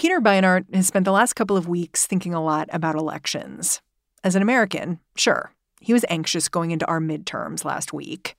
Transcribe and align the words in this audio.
Peter 0.00 0.18
Beinart 0.18 0.64
has 0.74 0.86
spent 0.86 1.04
the 1.04 1.12
last 1.12 1.34
couple 1.34 1.58
of 1.58 1.68
weeks 1.68 2.06
thinking 2.06 2.32
a 2.32 2.42
lot 2.42 2.70
about 2.72 2.94
elections. 2.94 3.82
As 4.24 4.34
an 4.34 4.40
American, 4.40 4.98
sure, 5.14 5.52
he 5.78 5.92
was 5.92 6.06
anxious 6.08 6.48
going 6.48 6.70
into 6.70 6.86
our 6.86 7.00
midterms 7.00 7.66
last 7.66 7.92
week. 7.92 8.34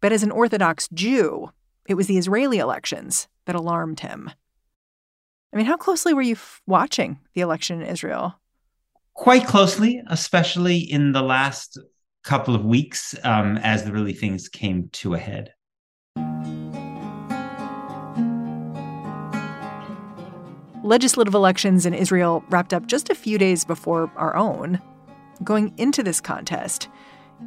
But 0.00 0.10
as 0.10 0.24
an 0.24 0.32
Orthodox 0.32 0.88
Jew, 0.92 1.52
it 1.86 1.94
was 1.94 2.08
the 2.08 2.18
Israeli 2.18 2.58
elections 2.58 3.28
that 3.44 3.54
alarmed 3.54 4.00
him. 4.00 4.32
I 5.52 5.56
mean, 5.56 5.66
how 5.66 5.76
closely 5.76 6.14
were 6.14 6.20
you 6.20 6.32
f- 6.32 6.60
watching 6.66 7.20
the 7.32 7.42
election 7.42 7.80
in 7.80 7.86
Israel? 7.86 8.34
Quite 9.14 9.46
closely, 9.46 10.02
especially 10.08 10.78
in 10.78 11.12
the 11.12 11.22
last 11.22 11.78
couple 12.24 12.56
of 12.56 12.64
weeks 12.64 13.14
um, 13.22 13.56
as 13.58 13.84
the 13.84 13.92
really 13.92 14.14
things 14.14 14.48
came 14.48 14.88
to 14.94 15.14
a 15.14 15.18
head. 15.18 15.52
Legislative 20.88 21.34
elections 21.34 21.84
in 21.84 21.92
Israel 21.92 22.42
wrapped 22.48 22.72
up 22.72 22.86
just 22.86 23.10
a 23.10 23.14
few 23.14 23.36
days 23.36 23.62
before 23.62 24.10
our 24.16 24.34
own. 24.34 24.80
Going 25.44 25.74
into 25.76 26.02
this 26.02 26.18
contest, 26.18 26.88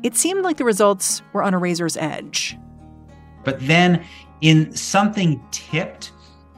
it 0.03 0.15
seemed 0.15 0.43
like 0.43 0.57
the 0.57 0.63
results 0.63 1.23
were 1.33 1.41
on 1.41 1.55
a 1.55 1.57
razor's 1.57 1.97
edge. 1.97 2.55
But 3.43 3.57
then, 3.65 4.05
in 4.41 4.71
something 4.75 5.43
tipped 5.49 6.11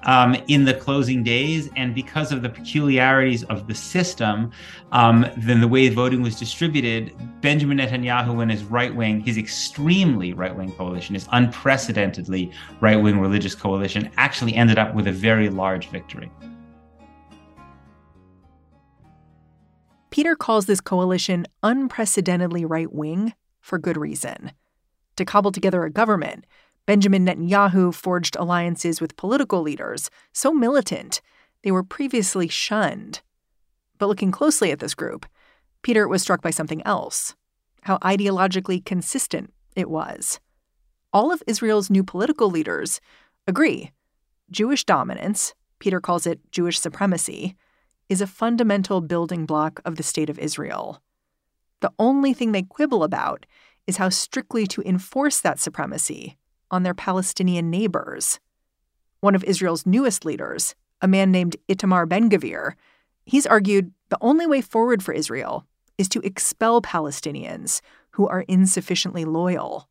um, 0.04 0.36
in 0.50 0.66
the 0.66 0.74
closing 0.74 1.24
days, 1.24 1.70
and 1.78 1.96
because 1.96 2.34
of 2.34 2.42
the 2.42 2.50
peculiarities 2.50 3.46
of 3.46 3.66
the 3.68 3.76
system, 3.76 4.52
um, 4.92 5.26
then 5.38 5.62
the 5.62 5.70
way 5.70 5.88
voting 5.88 6.22
was 6.22 6.38
distributed, 6.38 7.16
Benjamin 7.40 7.78
Netanyahu 7.78 8.42
and 8.42 8.52
his 8.52 8.66
right 8.66 8.94
wing, 8.94 9.22
his 9.22 9.38
extremely 9.38 10.34
right 10.34 10.54
wing 10.54 10.74
coalition, 10.74 11.16
his 11.16 11.30
unprecedentedly 11.32 12.52
right 12.82 13.02
wing 13.02 13.22
religious 13.22 13.56
coalition, 13.56 14.12
actually 14.18 14.54
ended 14.54 14.78
up 14.78 14.94
with 14.94 15.08
a 15.08 15.14
very 15.14 15.48
large 15.48 15.88
victory. 15.88 16.30
Peter 20.14 20.36
calls 20.36 20.68
this 20.68 20.80
coalition 20.80 21.44
unprecedentedly 21.64 22.64
right 22.64 22.94
wing 22.94 23.34
for 23.62 23.80
good 23.80 23.98
reason. 23.98 24.52
To 25.16 25.26
cobble 25.26 25.52
together 25.52 25.86
a 25.86 25.90
government, 25.90 26.46
Benjamin 26.86 27.26
Netanyahu 27.26 27.92
forged 27.92 28.36
alliances 28.36 29.02
with 29.02 29.18
political 29.18 29.64
leaders 29.64 30.12
so 30.32 30.54
militant 30.54 31.20
they 31.64 31.72
were 31.72 31.82
previously 31.82 32.48
shunned. 32.48 33.22
But 33.98 34.06
looking 34.06 34.30
closely 34.30 34.70
at 34.70 34.78
this 34.78 34.94
group, 34.94 35.26
Peter 35.82 36.08
was 36.08 36.22
struck 36.22 36.44
by 36.44 36.52
something 36.52 36.86
else 36.86 37.34
how 37.82 37.98
ideologically 37.98 38.86
consistent 38.86 39.52
it 39.76 39.90
was. 39.90 40.40
All 41.12 41.34
of 41.34 41.42
Israel's 41.48 41.90
new 41.90 42.04
political 42.04 42.52
leaders 42.52 43.02
agree 43.48 43.90
Jewish 44.52 44.84
dominance, 44.84 45.56
Peter 45.80 46.00
calls 46.00 46.28
it 46.28 46.40
Jewish 46.52 46.80
supremacy, 46.80 47.56
is 48.14 48.22
a 48.22 48.28
fundamental 48.28 49.02
building 49.02 49.44
block 49.44 49.82
of 49.86 49.96
the 49.96 50.04
state 50.04 50.30
of 50.30 50.38
Israel. 50.38 51.02
The 51.80 51.92
only 51.98 52.32
thing 52.32 52.52
they 52.52 52.62
quibble 52.62 53.04
about 53.04 53.48
is 53.88 53.98
how 53.98 54.10
strictly 54.10 54.68
to 54.68 54.88
enforce 54.88 55.40
that 55.40 55.60
supremacy 55.60 56.38
on 56.70 56.84
their 56.84 56.94
Palestinian 56.94 57.72
neighbors. 57.72 58.40
One 59.22 59.34
of 59.34 59.44
Israel's 59.46 59.88
newest 59.88 60.26
leaders, 60.26 60.76
a 61.02 61.08
man 61.08 61.32
named 61.32 61.58
Itamar 61.68 62.08
Ben 62.08 62.30
Gvir, 62.30 62.74
he's 63.26 63.48
argued 63.48 63.92
the 64.10 64.20
only 64.22 64.46
way 64.46 64.62
forward 64.62 65.02
for 65.02 65.12
Israel 65.12 65.66
is 65.98 66.08
to 66.10 66.20
expel 66.20 66.84
Palestinians 66.84 67.82
who 68.12 68.28
are 68.28 68.46
insufficiently 68.48 69.26
loyal. 69.26 69.90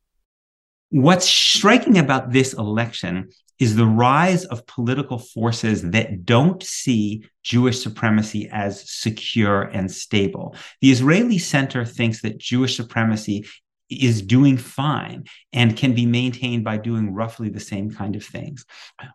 What's 0.92 1.26
striking 1.26 1.96
about 1.96 2.32
this 2.32 2.52
election 2.52 3.30
is 3.58 3.76
the 3.76 3.86
rise 3.86 4.44
of 4.44 4.66
political 4.66 5.18
forces 5.18 5.80
that 5.92 6.26
don't 6.26 6.62
see 6.62 7.24
Jewish 7.42 7.82
supremacy 7.82 8.50
as 8.52 8.90
secure 8.90 9.62
and 9.62 9.90
stable. 9.90 10.54
The 10.82 10.90
Israeli 10.90 11.38
center 11.38 11.86
thinks 11.86 12.20
that 12.20 12.36
Jewish 12.36 12.76
supremacy 12.76 13.46
is 13.88 14.20
doing 14.20 14.58
fine 14.58 15.24
and 15.54 15.78
can 15.78 15.94
be 15.94 16.04
maintained 16.04 16.62
by 16.62 16.76
doing 16.76 17.14
roughly 17.14 17.48
the 17.48 17.58
same 17.58 17.90
kind 17.90 18.14
of 18.14 18.22
things. 18.22 18.66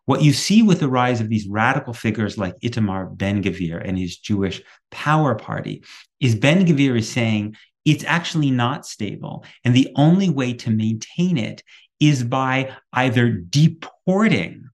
What 0.05 0.23
you 0.23 0.33
see 0.33 0.63
with 0.63 0.79
the 0.79 0.89
rise 0.89 1.21
of 1.21 1.29
these 1.29 1.47
radical 1.47 1.93
figures 1.93 2.39
like 2.39 2.59
Itamar 2.63 3.15
Ben 3.15 3.43
Gvir 3.43 3.87
and 3.87 3.99
his 3.99 4.17
Jewish 4.17 4.63
Power 4.89 5.35
Party 5.35 5.83
is 6.19 6.33
Ben 6.33 6.65
Gvir 6.65 6.97
is 6.97 7.07
saying 7.07 7.55
it's 7.87 8.03
actually 8.03 8.51
not 8.51 8.85
stable. 8.85 9.45
And 9.63 9.73
the 9.73 9.89
only 9.95 10.29
way 10.29 10.53
to 10.53 10.69
maintain 10.69 11.37
it 11.37 11.63
is 12.01 12.21
by 12.21 12.75
either 12.91 13.31
deporting, 13.31 14.69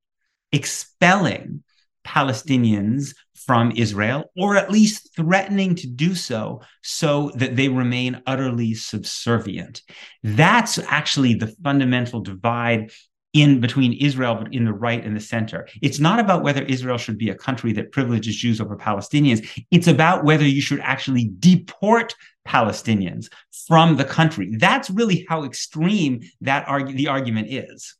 expelling 0.51 1.63
Palestinians 2.05 3.13
from 3.35 3.71
Israel, 3.75 4.31
or 4.35 4.57
at 4.57 4.71
least 4.71 5.15
threatening 5.15 5.75
to 5.75 5.87
do 5.87 6.15
so, 6.15 6.61
so 6.81 7.31
that 7.35 7.55
they 7.55 7.69
remain 7.69 8.21
utterly 8.25 8.73
subservient. 8.73 9.83
That's 10.23 10.79
actually 10.79 11.35
the 11.35 11.53
fundamental 11.63 12.21
divide 12.21 12.91
in 13.33 13.59
between 13.59 13.93
Israel, 13.93 14.35
but 14.35 14.53
in 14.53 14.65
the 14.65 14.73
right 14.73 15.03
and 15.03 15.15
the 15.15 15.19
center. 15.19 15.67
It's 15.81 15.99
not 15.99 16.19
about 16.19 16.43
whether 16.43 16.61
Israel 16.63 16.97
should 16.97 17.17
be 17.17 17.29
a 17.29 17.35
country 17.35 17.73
that 17.73 17.91
privileges 17.91 18.35
Jews 18.35 18.61
over 18.61 18.77
Palestinians. 18.77 19.65
It's 19.71 19.87
about 19.87 20.23
whether 20.23 20.45
you 20.45 20.61
should 20.61 20.79
actually 20.81 21.31
deport 21.39 22.15
Palestinians 22.47 23.29
from 23.67 23.97
the 23.97 24.05
country. 24.05 24.55
That's 24.57 24.89
really 24.89 25.25
how 25.27 25.43
extreme 25.43 26.21
that 26.41 26.67
arg- 26.67 26.95
the 26.95 27.07
argument 27.07 27.47
is. 27.49 27.95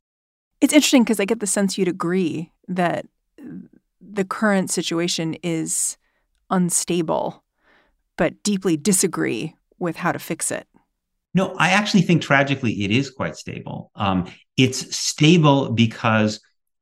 It's 0.61 0.73
interesting 0.73 1.03
because 1.03 1.19
I 1.19 1.25
get 1.25 1.39
the 1.39 1.47
sense 1.47 1.77
you'd 1.77 1.87
agree 1.87 2.51
that 2.67 3.05
the 3.99 4.25
current 4.25 4.69
situation 4.69 5.33
is 5.43 5.97
unstable, 6.49 7.43
but 8.17 8.43
deeply 8.43 8.77
disagree 8.77 9.55
with 9.79 9.95
how 9.95 10.11
to 10.11 10.19
fix 10.19 10.51
it. 10.51 10.67
No, 11.33 11.55
I 11.57 11.71
actually 11.71 12.03
think 12.03 12.21
tragically 12.21 12.83
it 12.83 12.91
is 12.91 13.09
quite 13.09 13.35
stable. 13.35 13.91
Um, 13.95 14.31
it's 14.57 14.95
stable 14.95 15.71
because 15.71 16.39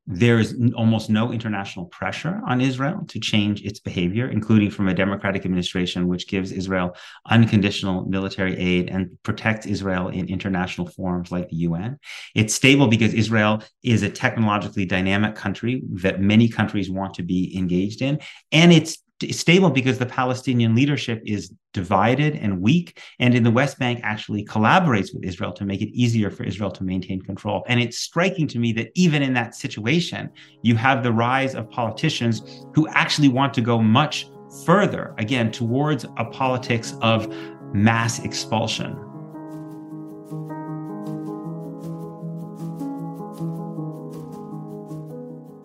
there 0.08 0.40
is 0.40 0.60
almost 0.76 1.10
no 1.10 1.32
international 1.32 1.86
pressure 1.86 2.42
on 2.46 2.60
Israel 2.60 3.04
to 3.08 3.20
change 3.20 3.62
its 3.62 3.80
behavior, 3.80 4.28
including 4.28 4.72
from 4.72 4.88
a 4.88 4.94
democratic 4.94 5.46
administration, 5.46 6.08
which 6.08 6.28
gives 6.28 6.52
Israel 6.52 6.96
unconditional 7.30 8.06
military 8.06 8.58
aid 8.58 8.90
and 8.90 9.18
protects 9.24 9.68
Israel 9.68 10.08
in 10.08 10.28
international 10.28 10.88
forums 10.88 11.32
like 11.32 11.50
the 11.50 11.58
UN. 11.58 12.00
It's 12.34 12.56
stable 12.56 12.88
because 12.88 13.14
Israel 13.14 13.64
is 13.84 14.02
a 14.02 14.10
technologically 14.10 14.86
dynamic 14.86 15.36
country 15.36 15.84
that 16.02 16.20
many 16.20 16.50
countries 16.50 16.90
want 16.90 17.14
to 17.16 17.24
be 17.24 17.56
engaged 17.56 18.02
in. 18.02 18.20
And 18.52 18.74
it's 18.74 18.98
stable 19.30 19.70
because 19.70 20.00
the 20.00 20.06
Palestinian 20.06 20.76
leadership 20.76 21.22
is 21.26 21.54
divided 21.74 22.36
and 22.36 22.62
weak, 22.62 23.02
and 23.20 23.34
in 23.34 23.44
the 23.44 23.52
West 23.52 23.80
Bank 23.80 24.00
actually 24.04 24.44
collaborates 24.46 25.14
with 25.14 25.24
Israel 25.24 25.54
to 25.54 25.66
make 25.66 25.82
it 25.82 25.90
easier 25.90 26.30
for 26.30 26.44
Israel 26.44 26.72
to 26.72 26.84
maintain 26.84 27.22
control. 27.22 27.64
And 27.68 27.80
it's 27.80 27.98
striking 27.98 28.48
to 28.50 28.60
me 28.60 28.74
that 28.74 28.90
even 28.96 29.22
in 29.22 29.34
that 29.34 29.56
situation, 29.56 30.30
you 30.64 30.76
have 30.76 31.04
the 31.04 31.12
rise 31.12 31.56
of 31.56 31.70
politicians 31.70 32.42
who 32.74 32.88
actually 32.90 33.30
want 33.30 33.54
to 33.54 33.62
go 33.62 33.82
much 33.82 34.28
further, 34.66 35.14
again, 35.18 35.52
towards 35.52 36.06
a 36.18 36.26
politics 36.26 36.94
of 37.02 37.34
mass 37.74 38.24
expulsion. 38.24 38.94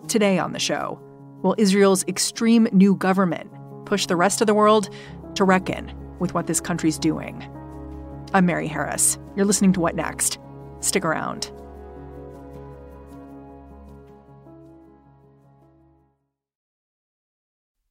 Today 0.07 0.39
on 0.39 0.53
the 0.53 0.59
show, 0.59 1.01
will 1.43 1.55
Israel's 1.57 2.05
extreme 2.07 2.67
new 2.71 2.95
government 2.95 3.51
push 3.87 4.05
the 4.05 4.15
rest 4.15 4.41
of 4.41 4.47
the 4.47 4.53
world 4.53 4.89
to 5.35 5.45
reckon 5.45 5.93
with 6.19 6.33
what 6.33 6.45
this 6.45 6.59
country's 6.59 6.99
doing? 6.99 7.49
I'm 8.33 8.45
Mary 8.45 8.67
Harris. 8.67 9.17
You're 9.35 9.45
listening 9.45 9.71
to 9.73 9.79
What 9.79 9.95
Next? 9.95 10.37
Stick 10.81 11.05
around. 11.05 11.51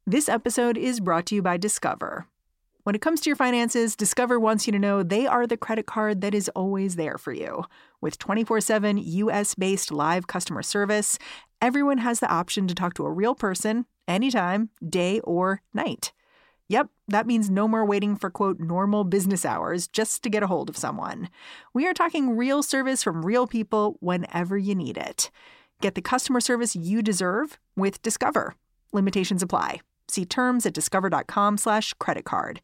This 0.07 0.29
episode 0.29 0.77
is 0.77 1.01
brought 1.01 1.27
to 1.27 1.35
you 1.35 1.43
by 1.43 1.57
Discover. 1.57 2.29
When 2.85 2.95
it 2.95 3.01
comes 3.01 3.21
to 3.23 3.31
your 3.31 3.37
finances, 3.37 3.97
Discover 3.97 4.39
wants 4.39 4.67
you 4.67 4.73
to 4.73 4.79
know 4.79 5.03
they 5.03 5.27
are 5.27 5.47
the 5.47 5.57
credit 5.57 5.87
card 5.87 6.21
that 6.21 6.35
is 6.35 6.51
always 6.51 6.95
there 6.97 7.19
for 7.19 7.33
you. 7.33 7.65
With 8.01 8.19
24 8.19 8.61
7 8.61 8.99
US 8.99 9.55
based 9.55 9.91
live 9.91 10.27
customer 10.27 10.63
service, 10.63 11.19
everyone 11.61 11.99
has 11.99 12.21
the 12.21 12.31
option 12.31 12.69
to 12.69 12.75
talk 12.75 12.95
to 12.95 13.07
a 13.07 13.11
real 13.11 13.35
person 13.35 13.87
anytime, 14.09 14.71
day 14.87 15.21
or 15.21 15.63
night. 15.75 16.13
Yep, 16.69 16.89
that 17.09 17.27
means 17.27 17.49
no 17.49 17.69
more 17.69 17.85
waiting 17.85 18.17
for 18.17 18.29
quote 18.29 18.59
normal 18.59 19.05
business 19.05 19.45
hours 19.45 19.87
just 19.87 20.23
to 20.23 20.31
get 20.31 20.43
a 20.43 20.49
hold 20.49 20.69
of 20.69 20.77
someone. 20.77 21.29
We 21.73 21.87
are 21.87 21.95
talking 21.95 22.37
real 22.37 22.63
service 22.63 23.03
from 23.03 23.25
real 23.25 23.47
people 23.47 23.97
whenever 24.01 24.59
you 24.59 24.75
need 24.75 24.97
it. 24.97 25.31
Get 25.81 25.95
the 25.95 26.03
customer 26.03 26.41
service 26.41 26.75
you 26.75 27.03
deserve 27.03 27.59
with 27.77 28.03
Discover. 28.03 28.57
Limitations 28.93 29.43
apply. 29.43 29.81
See 30.09 30.25
terms 30.25 30.67
at 30.67 30.73
discover.com/slash 30.73 31.95
credit 31.95 32.25
card. 32.25 32.61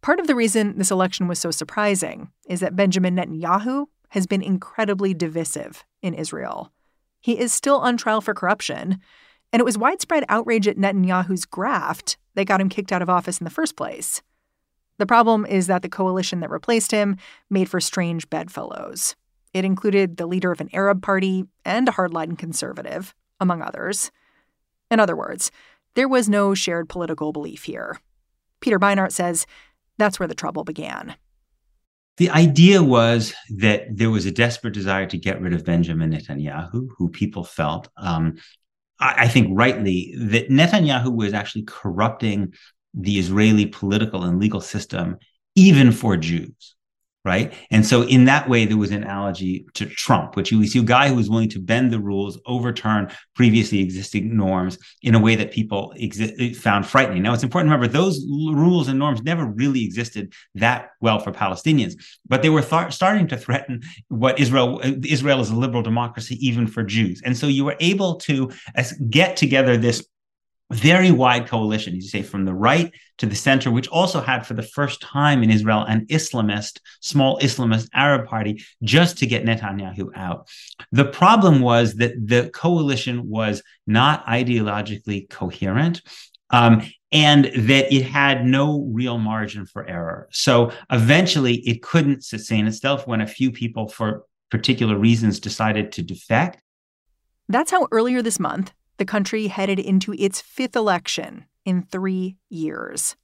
Part 0.00 0.18
of 0.18 0.26
the 0.26 0.34
reason 0.34 0.78
this 0.78 0.90
election 0.90 1.28
was 1.28 1.38
so 1.38 1.52
surprising 1.52 2.32
is 2.48 2.58
that 2.58 2.74
Benjamin 2.74 3.14
Netanyahu 3.14 3.86
has 4.12 4.26
been 4.26 4.42
incredibly 4.42 5.14
divisive 5.14 5.86
in 6.02 6.12
Israel. 6.12 6.70
He 7.18 7.38
is 7.38 7.50
still 7.50 7.78
on 7.78 7.96
trial 7.96 8.20
for 8.20 8.34
corruption, 8.34 9.00
and 9.52 9.60
it 9.60 9.64
was 9.64 9.78
widespread 9.78 10.26
outrage 10.28 10.68
at 10.68 10.76
Netanyahu's 10.76 11.46
graft 11.46 12.18
that 12.34 12.44
got 12.44 12.60
him 12.60 12.68
kicked 12.68 12.92
out 12.92 13.00
of 13.00 13.08
office 13.08 13.40
in 13.40 13.44
the 13.44 13.50
first 13.50 13.74
place. 13.74 14.20
The 14.98 15.06
problem 15.06 15.46
is 15.46 15.66
that 15.66 15.80
the 15.80 15.88
coalition 15.88 16.40
that 16.40 16.50
replaced 16.50 16.90
him 16.90 17.16
made 17.48 17.70
for 17.70 17.80
strange 17.80 18.28
bedfellows. 18.28 19.16
It 19.54 19.64
included 19.64 20.18
the 20.18 20.26
leader 20.26 20.52
of 20.52 20.60
an 20.60 20.68
Arab 20.74 21.02
party 21.02 21.46
and 21.64 21.88
a 21.88 21.92
hardline 21.92 22.36
conservative, 22.36 23.14
among 23.40 23.62
others. 23.62 24.10
In 24.90 25.00
other 25.00 25.16
words, 25.16 25.50
there 25.94 26.08
was 26.08 26.28
no 26.28 26.52
shared 26.52 26.90
political 26.90 27.32
belief 27.32 27.64
here. 27.64 27.98
Peter 28.60 28.78
Beinart 28.78 29.12
says 29.12 29.46
that's 29.96 30.20
where 30.20 30.28
the 30.28 30.34
trouble 30.34 30.64
began. 30.64 31.16
The 32.18 32.30
idea 32.30 32.82
was 32.82 33.34
that 33.58 33.86
there 33.90 34.10
was 34.10 34.26
a 34.26 34.30
desperate 34.30 34.74
desire 34.74 35.06
to 35.06 35.18
get 35.18 35.40
rid 35.40 35.54
of 35.54 35.64
Benjamin 35.64 36.12
Netanyahu, 36.12 36.88
who 36.96 37.08
people 37.08 37.42
felt, 37.42 37.88
um, 37.96 38.34
I, 39.00 39.24
I 39.24 39.28
think 39.28 39.48
rightly, 39.50 40.14
that 40.18 40.50
Netanyahu 40.50 41.14
was 41.14 41.32
actually 41.32 41.64
corrupting 41.64 42.52
the 42.94 43.18
Israeli 43.18 43.66
political 43.66 44.24
and 44.24 44.38
legal 44.38 44.60
system, 44.60 45.16
even 45.54 45.90
for 45.90 46.16
Jews 46.16 46.76
right? 47.24 47.54
And 47.70 47.86
so 47.86 48.02
in 48.02 48.24
that 48.24 48.48
way, 48.48 48.64
there 48.64 48.76
was 48.76 48.90
an 48.90 49.04
analogy 49.04 49.64
to 49.74 49.86
Trump, 49.86 50.34
which 50.34 50.50
you 50.50 50.66
see 50.66 50.80
a 50.80 50.82
guy 50.82 51.08
who 51.08 51.14
was 51.14 51.30
willing 51.30 51.48
to 51.50 51.60
bend 51.60 51.92
the 51.92 52.00
rules, 52.00 52.38
overturn 52.46 53.12
previously 53.34 53.80
existing 53.80 54.36
norms 54.36 54.76
in 55.02 55.14
a 55.14 55.20
way 55.20 55.36
that 55.36 55.52
people 55.52 55.94
exi- 56.00 56.56
found 56.56 56.84
frightening. 56.86 57.22
Now, 57.22 57.32
it's 57.32 57.44
important 57.44 57.70
to 57.70 57.76
remember 57.76 57.92
those 57.92 58.24
rules 58.28 58.88
and 58.88 58.98
norms 58.98 59.22
never 59.22 59.46
really 59.46 59.84
existed 59.84 60.32
that 60.56 60.90
well 61.00 61.20
for 61.20 61.30
Palestinians, 61.30 61.94
but 62.26 62.42
they 62.42 62.50
were 62.50 62.62
th- 62.62 62.92
starting 62.92 63.28
to 63.28 63.36
threaten 63.36 63.82
what 64.08 64.40
Israel 64.40 64.80
Israel 65.04 65.40
is 65.40 65.50
a 65.50 65.56
liberal 65.56 65.82
democracy 65.82 66.36
even 66.44 66.66
for 66.66 66.82
Jews. 66.82 67.22
And 67.24 67.36
so 67.36 67.46
you 67.46 67.64
were 67.64 67.76
able 67.78 68.16
to 68.16 68.50
uh, 68.76 68.84
get 69.10 69.36
together 69.36 69.76
this 69.76 70.04
very 70.72 71.10
wide 71.10 71.46
coalition, 71.46 71.96
as 71.96 72.04
you 72.04 72.08
say, 72.08 72.22
from 72.22 72.44
the 72.44 72.54
right 72.54 72.92
to 73.18 73.26
the 73.26 73.36
center, 73.36 73.70
which 73.70 73.88
also 73.88 74.20
had 74.20 74.46
for 74.46 74.54
the 74.54 74.62
first 74.62 75.00
time 75.00 75.42
in 75.42 75.50
Israel 75.50 75.84
an 75.86 76.06
Islamist, 76.06 76.80
small 77.00 77.38
Islamist 77.40 77.88
Arab 77.92 78.26
party 78.26 78.64
just 78.82 79.18
to 79.18 79.26
get 79.26 79.44
Netanyahu 79.44 80.08
out. 80.16 80.48
The 80.90 81.04
problem 81.04 81.60
was 81.60 81.94
that 81.96 82.14
the 82.26 82.50
coalition 82.50 83.28
was 83.28 83.62
not 83.86 84.24
ideologically 84.26 85.28
coherent. 85.28 86.02
Um, 86.50 86.82
and 87.12 87.44
that 87.44 87.92
it 87.94 88.04
had 88.04 88.46
no 88.46 88.88
real 88.90 89.18
margin 89.18 89.66
for 89.66 89.86
error. 89.86 90.28
So 90.32 90.72
eventually 90.90 91.56
it 91.56 91.82
couldn't 91.82 92.24
sustain 92.24 92.66
itself 92.66 93.06
when 93.06 93.20
a 93.20 93.26
few 93.26 93.52
people, 93.52 93.88
for 93.88 94.24
particular 94.50 94.98
reasons, 94.98 95.38
decided 95.38 95.92
to 95.92 96.02
defect. 96.02 96.60
That's 97.48 97.70
how 97.70 97.86
earlier 97.90 98.22
this 98.22 98.40
month, 98.40 98.72
the 98.98 99.04
country 99.04 99.48
headed 99.48 99.78
into 99.78 100.14
its 100.14 100.40
fifth 100.40 100.76
election 100.76 101.46
in 101.64 101.82
three 101.82 102.36
years. 102.48 103.16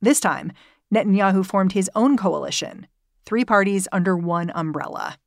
This 0.00 0.20
time, 0.20 0.52
Netanyahu 0.94 1.44
formed 1.44 1.72
his 1.72 1.90
own 1.94 2.16
coalition, 2.16 2.86
three 3.26 3.44
parties 3.44 3.88
under 3.92 4.16
one 4.16 4.50
umbrella. 4.54 5.18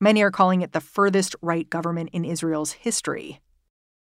Many 0.00 0.22
are 0.22 0.30
calling 0.30 0.62
it 0.62 0.72
the 0.72 0.80
furthest 0.80 1.34
right 1.42 1.68
government 1.68 2.10
in 2.12 2.24
Israel's 2.24 2.72
history. 2.72 3.40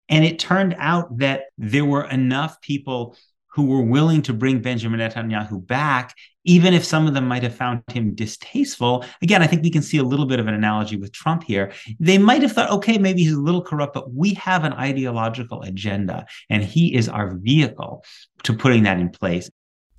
And 0.09 0.25
it 0.25 0.39
turned 0.39 0.75
out 0.79 1.19
that 1.19 1.45
there 1.57 1.85
were 1.85 2.05
enough 2.05 2.61
people 2.61 3.17
who 3.59 3.67
were 3.67 3.83
willing 3.83 4.23
to 4.23 4.33
bring 4.33 4.61
Benjamin 4.61 5.01
Netanyahu 5.01 5.67
back, 5.67 6.15
even 6.45 6.73
if 6.73 6.85
some 6.85 7.09
of 7.09 7.15
them 7.15 7.27
might 7.27 7.43
have 7.43 7.57
found 7.57 7.83
him 7.91 8.15
distasteful. 8.15 9.05
Again, 9.21 9.43
I 9.43 9.49
think 9.49 9.65
we 9.65 9.71
can 9.71 9.83
see 9.83 9.99
a 9.99 10.05
little 10.05 10.27
bit 10.27 10.39
of 10.39 10.47
an 10.47 10.55
analogy 10.55 10.97
with 10.97 11.11
Trump 11.11 11.43
here. 11.43 11.73
They 11.99 12.19
might 12.19 12.43
have 12.43 12.53
thought, 12.53 12.71
okay, 12.71 12.99
maybe 12.99 13.25
he's 13.25 13.33
a 13.33 13.41
little 13.41 13.61
corrupt, 13.61 13.95
but 13.95 14.15
we 14.15 14.35
have 14.35 14.63
an 14.63 14.75
ideological 14.75 15.63
agenda, 15.63 16.25
and 16.49 16.63
he 16.63 16.95
is 16.95 17.09
our 17.09 17.35
vehicle 17.35 18.05
to 18.45 18.55
putting 18.55 18.85
that 18.85 19.01
in 19.01 19.09
place. 19.09 19.51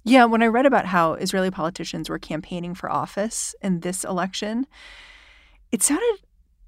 Yeah, 0.05 0.23
when 0.23 0.41
I 0.41 0.47
read 0.47 0.65
about 0.65 0.85
how 0.85 1.15
Israeli 1.15 1.51
politicians 1.51 2.09
were 2.09 2.17
campaigning 2.17 2.75
for 2.75 2.89
office 2.89 3.53
in 3.61 3.81
this 3.81 4.05
election, 4.05 4.67
it 5.73 5.83
sounded 5.83 6.19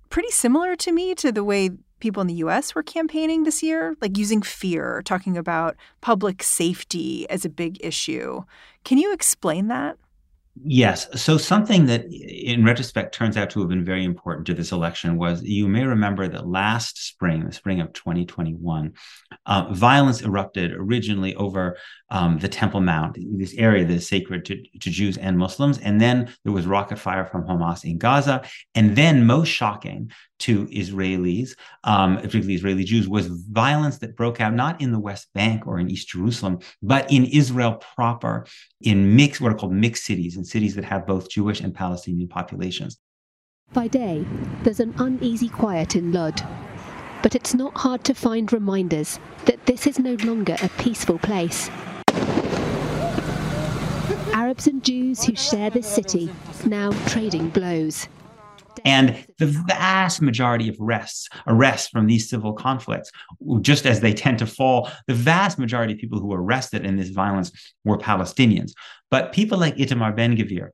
pretty 0.09 0.31
similar 0.31 0.75
to 0.75 0.91
me 0.91 1.15
to 1.15 1.31
the 1.31 1.45
way 1.45 1.69
people 2.01 2.21
in 2.21 2.27
the 2.27 2.33
US 2.36 2.75
were 2.75 2.83
campaigning 2.83 3.44
this 3.44 3.63
year, 3.63 3.95
like 4.01 4.18
using 4.18 4.42
fear, 4.42 5.01
talking 5.06 5.38
about 5.38 5.77
public 6.01 6.44
safety 6.44 7.30
as 7.30 7.45
a 7.45 7.50
big 7.50 7.77
issue. 7.80 8.44
Can 8.83 8.98
you 8.98 9.13
explain 9.13 9.68
that? 9.68 9.98
Yes. 10.65 11.07
So, 11.21 11.38
something 11.38 11.86
that 11.86 12.06
in 12.41 12.63
retrospect 12.63 13.13
turns 13.13 13.38
out 13.38 13.49
to 13.51 13.59
have 13.59 13.69
been 13.69 13.85
very 13.85 14.03
important 14.03 14.47
to 14.47 14.53
this 14.53 14.71
election 14.71 15.17
was 15.17 15.43
you 15.43 15.67
may 15.67 15.83
remember 15.83 16.27
that 16.27 16.47
last 16.47 17.05
spring, 17.07 17.45
the 17.45 17.51
spring 17.51 17.79
of 17.79 17.93
2021, 17.93 18.93
uh, 19.45 19.67
violence 19.71 20.21
erupted 20.21 20.71
originally 20.73 21.35
over 21.35 21.77
um, 22.11 22.39
the 22.39 22.49
Temple 22.49 22.81
Mount, 22.81 23.17
this 23.38 23.55
area 23.55 23.85
that 23.85 23.93
is 23.93 24.07
sacred 24.07 24.45
to, 24.45 24.61
to 24.79 24.89
Jews 24.89 25.17
and 25.17 25.38
Muslims. 25.38 25.79
And 25.79 25.99
then 25.99 26.33
there 26.43 26.53
was 26.53 26.65
rocket 26.65 26.99
fire 26.99 27.25
from 27.25 27.43
Hamas 27.43 27.85
in 27.85 27.97
Gaza. 27.97 28.43
And 28.75 28.95
then, 28.95 29.25
most 29.25 29.47
shocking 29.47 30.11
to 30.39 30.65
Israelis, 30.67 31.55
um, 31.83 32.17
particularly 32.17 32.55
Israeli 32.55 32.83
Jews, 32.83 33.07
was 33.07 33.27
violence 33.27 33.99
that 33.99 34.15
broke 34.15 34.41
out 34.41 34.53
not 34.53 34.81
in 34.81 34.91
the 34.91 34.99
West 34.99 35.27
Bank 35.33 35.67
or 35.67 35.79
in 35.79 35.89
East 35.89 36.09
Jerusalem, 36.09 36.59
but 36.81 37.09
in 37.11 37.25
Israel 37.25 37.75
proper, 37.75 38.45
in 38.81 39.15
mixed, 39.15 39.39
what 39.39 39.51
are 39.51 39.55
called 39.55 39.73
mixed 39.73 40.03
cities, 40.03 40.35
in 40.35 40.43
cities 40.43 40.75
that 40.75 40.83
have 40.83 41.07
both 41.07 41.29
Jewish 41.29 41.61
and 41.61 41.73
Palestinian 41.73 42.27
populations. 42.31 42.97
By 43.73 43.88
day, 43.88 44.25
there's 44.63 44.79
an 44.79 44.93
uneasy 44.97 45.50
quiet 45.50 45.95
in 45.95 46.11
Lod. 46.11 46.41
But 47.23 47.35
it's 47.35 47.53
not 47.53 47.77
hard 47.77 48.03
to 48.05 48.15
find 48.15 48.51
reminders 48.51 49.19
that 49.45 49.65
this 49.67 49.85
is 49.85 50.00
no 50.00 50.15
longer 50.23 50.55
a 50.61 50.69
peaceful 50.81 51.19
place. 51.19 51.69
Arabs 54.33 54.65
and 54.65 54.83
Jews 54.83 55.23
who 55.23 55.35
share 55.35 55.69
this 55.69 55.88
city 55.88 56.31
now 56.65 56.91
trading 57.07 57.50
blows. 57.50 58.07
And 58.85 59.23
the 59.38 59.45
vast 59.67 60.21
majority 60.21 60.67
of 60.69 60.77
arrests, 60.79 61.29
arrests 61.45 61.89
from 61.89 62.07
these 62.07 62.29
civil 62.29 62.53
conflicts, 62.53 63.11
just 63.61 63.85
as 63.85 64.00
they 64.00 64.13
tend 64.13 64.39
to 64.39 64.45
fall, 64.45 64.89
the 65.07 65.13
vast 65.13 65.59
majority 65.59 65.93
of 65.93 66.00
people 66.00 66.19
who 66.19 66.27
were 66.27 66.41
arrested 66.41 66.85
in 66.85 66.95
this 66.95 67.09
violence 67.09 67.51
were 67.83 67.97
Palestinians. 67.97 68.71
But 69.11 69.33
people 69.33 69.57
like 69.57 69.75
Itamar 69.75 70.15
Ben 70.15 70.35
Gvir, 70.35 70.69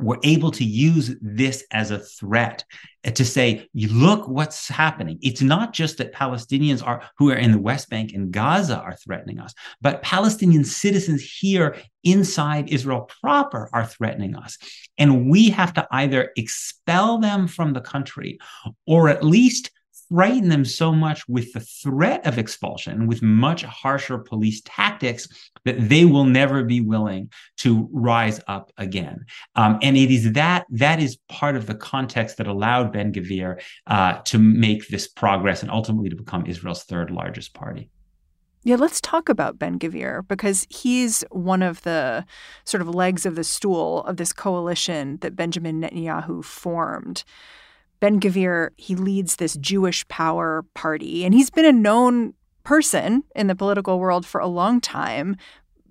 were 0.00 0.18
able 0.22 0.50
to 0.52 0.64
use 0.64 1.14
this 1.20 1.64
as 1.70 1.90
a 1.90 1.98
threat 1.98 2.64
to 3.04 3.24
say, 3.24 3.68
look 3.74 4.28
what's 4.28 4.68
happening. 4.68 5.18
It's 5.22 5.40
not 5.40 5.72
just 5.72 5.98
that 5.98 6.12
Palestinians 6.12 6.86
are 6.86 7.02
who 7.16 7.30
are 7.30 7.36
in 7.36 7.52
the 7.52 7.58
West 7.58 7.88
Bank 7.88 8.12
and 8.12 8.30
Gaza 8.30 8.78
are 8.78 8.96
threatening 8.96 9.38
us, 9.38 9.54
but 9.80 10.02
Palestinian 10.02 10.64
citizens 10.64 11.22
here 11.22 11.76
inside 12.04 12.70
Israel 12.70 13.10
proper 13.22 13.70
are 13.72 13.86
threatening 13.86 14.36
us. 14.36 14.58
And 14.98 15.30
we 15.30 15.50
have 15.50 15.72
to 15.74 15.86
either 15.90 16.30
expel 16.36 17.18
them 17.18 17.46
from 17.48 17.72
the 17.72 17.80
country 17.80 18.38
or 18.86 19.08
at 19.08 19.24
least 19.24 19.70
frighten 20.10 20.48
them 20.48 20.64
so 20.64 20.92
much 20.92 21.26
with 21.28 21.52
the 21.52 21.60
threat 21.60 22.26
of 22.26 22.36
expulsion, 22.36 23.06
with 23.06 23.22
much 23.22 23.62
harsher 23.62 24.18
police 24.18 24.60
tactics, 24.64 25.28
that 25.64 25.88
they 25.88 26.04
will 26.04 26.24
never 26.24 26.64
be 26.64 26.80
willing 26.80 27.30
to 27.58 27.88
rise 27.92 28.40
up 28.48 28.72
again. 28.76 29.24
Um, 29.54 29.78
and 29.82 29.96
it 29.96 30.10
is 30.10 30.32
that 30.32 30.66
that 30.70 31.00
is 31.00 31.18
part 31.28 31.56
of 31.56 31.66
the 31.66 31.74
context 31.74 32.38
that 32.38 32.46
allowed 32.46 32.92
Ben 32.92 33.12
Gvir 33.12 33.62
uh, 33.86 34.18
to 34.24 34.38
make 34.38 34.88
this 34.88 35.06
progress 35.06 35.62
and 35.62 35.70
ultimately 35.70 36.10
to 36.10 36.16
become 36.16 36.46
Israel's 36.46 36.84
third 36.84 37.10
largest 37.10 37.54
party. 37.54 37.90
Yeah, 38.62 38.76
let's 38.76 39.00
talk 39.00 39.30
about 39.30 39.58
Ben 39.58 39.78
Gvir 39.78 40.26
because 40.28 40.66
he's 40.68 41.24
one 41.30 41.62
of 41.62 41.82
the 41.82 42.26
sort 42.64 42.82
of 42.82 42.94
legs 42.94 43.24
of 43.24 43.34
the 43.34 43.44
stool 43.44 44.02
of 44.04 44.18
this 44.18 44.34
coalition 44.34 45.16
that 45.22 45.34
Benjamin 45.34 45.80
Netanyahu 45.80 46.44
formed. 46.44 47.24
Ben 48.00 48.18
Gavir, 48.18 48.70
he 48.76 48.96
leads 48.96 49.36
this 49.36 49.56
Jewish 49.56 50.06
Power 50.08 50.64
party, 50.74 51.24
and 51.24 51.34
he's 51.34 51.50
been 51.50 51.66
a 51.66 51.72
known 51.72 52.34
person 52.64 53.24
in 53.34 53.46
the 53.46 53.54
political 53.54 53.98
world 53.98 54.26
for 54.26 54.40
a 54.40 54.46
long 54.46 54.80
time. 54.80 55.36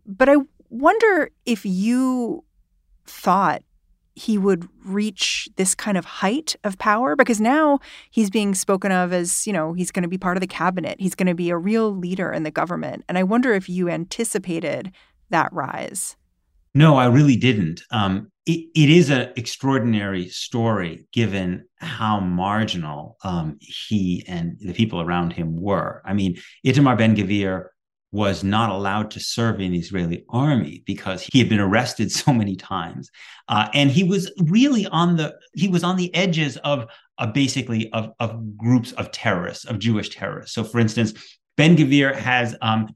But 0.05 0.29
I 0.29 0.35
wonder 0.69 1.29
if 1.45 1.65
you 1.65 2.43
thought 3.05 3.63
he 4.15 4.37
would 4.37 4.67
reach 4.83 5.47
this 5.55 5.73
kind 5.73 5.97
of 5.97 6.03
height 6.03 6.55
of 6.63 6.77
power 6.77 7.15
because 7.15 7.39
now 7.39 7.79
he's 8.11 8.29
being 8.29 8.53
spoken 8.53 8.91
of 8.91 9.13
as, 9.13 9.47
you 9.47 9.53
know, 9.53 9.73
he's 9.73 9.91
going 9.91 10.03
to 10.03 10.09
be 10.09 10.17
part 10.17 10.35
of 10.35 10.41
the 10.41 10.47
cabinet. 10.47 10.99
He's 10.99 11.15
going 11.15 11.27
to 11.27 11.35
be 11.35 11.49
a 11.49 11.57
real 11.57 11.95
leader 11.95 12.31
in 12.31 12.43
the 12.43 12.51
government. 12.51 13.05
And 13.07 13.17
I 13.17 13.23
wonder 13.23 13.53
if 13.53 13.69
you 13.69 13.87
anticipated 13.87 14.91
that 15.29 15.53
rise. 15.53 16.17
No, 16.73 16.97
I 16.97 17.07
really 17.07 17.35
didn't. 17.35 17.81
Um, 17.91 18.31
it, 18.45 18.69
it 18.75 18.89
is 18.89 19.09
an 19.09 19.31
extraordinary 19.35 20.29
story 20.29 21.07
given 21.11 21.65
how 21.77 22.19
marginal 22.19 23.17
um, 23.23 23.57
he 23.59 24.23
and 24.27 24.57
the 24.59 24.73
people 24.73 25.01
around 25.01 25.33
him 25.33 25.59
were. 25.59 26.01
I 26.05 26.13
mean, 26.13 26.37
Itamar 26.65 26.97
Ben 26.97 27.15
Gvir 27.15 27.67
was 28.11 28.43
not 28.43 28.71
allowed 28.71 29.11
to 29.11 29.19
serve 29.19 29.59
in 29.59 29.71
the 29.71 29.77
Israeli 29.77 30.25
army 30.29 30.83
because 30.85 31.27
he 31.31 31.39
had 31.39 31.49
been 31.49 31.59
arrested 31.59 32.11
so 32.23 32.33
many 32.33 32.55
times, 32.55 33.09
uh, 33.47 33.69
and 33.73 33.91
he 33.91 34.03
was 34.03 34.31
really 34.45 34.87
on 34.87 35.15
the 35.15 35.35
he 35.53 35.67
was 35.67 35.83
on 35.83 35.97
the 35.97 36.13
edges 36.15 36.57
of 36.57 36.87
basically 37.33 37.91
of 37.93 38.11
of 38.19 38.57
groups 38.57 38.91
of 38.93 39.11
terrorists 39.11 39.65
of 39.65 39.79
Jewish 39.79 40.09
terrorists. 40.09 40.55
So, 40.55 40.63
for 40.63 40.79
instance, 40.79 41.13
Ben 41.57 41.75
Gvir 41.75 42.15
has 42.15 42.55
um, 42.61 42.87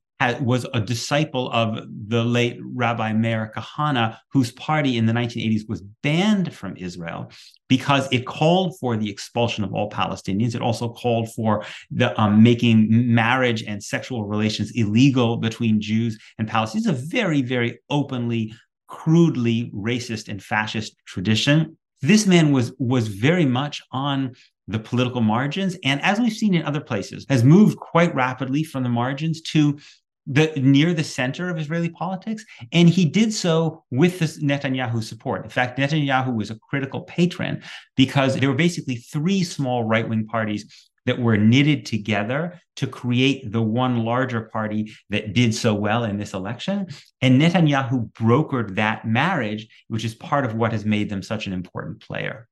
was 0.41 0.65
a 0.73 0.79
disciple 0.79 1.51
of 1.51 1.85
the 2.07 2.23
late 2.23 2.59
Rabbi 2.63 3.13
Meir 3.13 3.51
Kahane, 3.55 4.17
whose 4.31 4.51
party 4.51 4.97
in 4.97 5.05
the 5.05 5.13
1980s 5.13 5.67
was 5.67 5.81
banned 5.81 6.53
from 6.53 6.77
Israel 6.77 7.31
because 7.67 8.07
it 8.11 8.25
called 8.25 8.77
for 8.79 8.95
the 8.97 9.09
expulsion 9.09 9.63
of 9.63 9.73
all 9.73 9.89
Palestinians. 9.89 10.55
It 10.55 10.61
also 10.61 10.89
called 10.89 11.33
for 11.33 11.65
the 11.89 12.19
um, 12.21 12.43
making 12.43 12.87
marriage 13.13 13.63
and 13.63 13.83
sexual 13.83 14.25
relations 14.25 14.71
illegal 14.75 15.37
between 15.37 15.81
Jews 15.81 16.19
and 16.37 16.49
Palestinians. 16.49 16.77
It's 16.77 16.87
a 16.87 16.93
very, 16.93 17.41
very 17.41 17.79
openly, 17.89 18.53
crudely 18.87 19.71
racist 19.73 20.27
and 20.27 20.43
fascist 20.43 20.95
tradition. 21.05 21.77
This 22.01 22.27
man 22.27 22.51
was 22.51 22.73
was 22.77 23.07
very 23.07 23.45
much 23.45 23.81
on 23.91 24.35
the 24.67 24.79
political 24.79 25.21
margins 25.21 25.75
and 25.83 26.01
as 26.01 26.19
we've 26.21 26.31
seen 26.31 26.53
in 26.53 26.63
other 26.63 26.79
places 26.79 27.25
has 27.27 27.43
moved 27.43 27.77
quite 27.77 28.15
rapidly 28.15 28.63
from 28.63 28.81
the 28.81 28.89
margins 28.89 29.41
to 29.41 29.77
the 30.25 30.53
near 30.55 30.93
the 30.93 31.03
center 31.03 31.49
of 31.49 31.57
Israeli 31.57 31.89
politics, 31.89 32.45
and 32.71 32.87
he 32.89 33.05
did 33.05 33.33
so 33.33 33.83
with 33.91 34.19
this 34.19 34.41
Netanyahu 34.41 35.03
support. 35.03 35.43
In 35.43 35.49
fact, 35.49 35.77
Netanyahu 35.77 36.33
was 36.35 36.49
a 36.49 36.59
critical 36.59 37.01
patron 37.01 37.61
because 37.95 38.37
there 38.37 38.49
were 38.49 38.55
basically 38.55 38.95
three 38.95 39.43
small 39.43 39.83
right-wing 39.83 40.25
parties 40.27 40.89
that 41.05 41.19
were 41.19 41.37
knitted 41.37 41.85
together 41.85 42.59
to 42.77 42.87
create 42.87 43.51
the 43.51 43.61
one 43.61 44.05
larger 44.05 44.41
party 44.41 44.93
that 45.09 45.33
did 45.33 45.53
so 45.53 45.73
well 45.73 46.05
in 46.05 46.17
this 46.17 46.33
election. 46.33 46.87
And 47.21 47.41
Netanyahu 47.41 48.11
brokered 48.13 48.75
that 48.75 49.05
marriage, 49.05 49.67
which 49.89 50.05
is 50.05 50.15
part 50.15 50.45
of 50.45 50.55
what 50.55 50.71
has 50.71 50.85
made 50.85 51.09
them 51.09 51.21
such 51.21 51.45
an 51.45 51.53
important 51.53 51.99
player. 51.99 52.47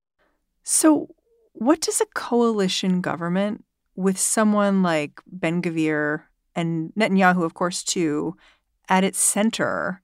So, 0.63 1.07
what 1.53 1.81
does 1.81 2.01
a 2.01 2.05
coalition 2.13 3.01
government 3.01 3.63
with 3.95 4.17
someone 4.17 4.83
like 4.83 5.21
Ben 5.27 5.61
Gvir 5.61 6.23
and 6.55 6.91
Netanyahu, 6.97 7.43
of 7.43 7.53
course, 7.53 7.83
too, 7.83 8.35
at 8.89 9.03
its 9.03 9.19
center, 9.19 10.01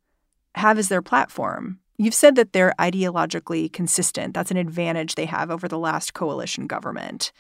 have 0.56 0.78
as 0.78 0.90
their 0.90 1.02
platform. 1.02 1.80
You've 1.98 2.14
said 2.14 2.36
that 2.36 2.54
they're 2.54 2.76
ideologically 2.80 3.72
consistent. 3.72 4.34
That's 4.34 4.52
an 4.52 4.58
advantage 4.58 5.16
they 5.16 5.26
have 5.26 5.50
over 5.50 5.68
the 5.68 5.80
last 5.80 6.14
coalition 6.14 6.68
government. 6.68 7.32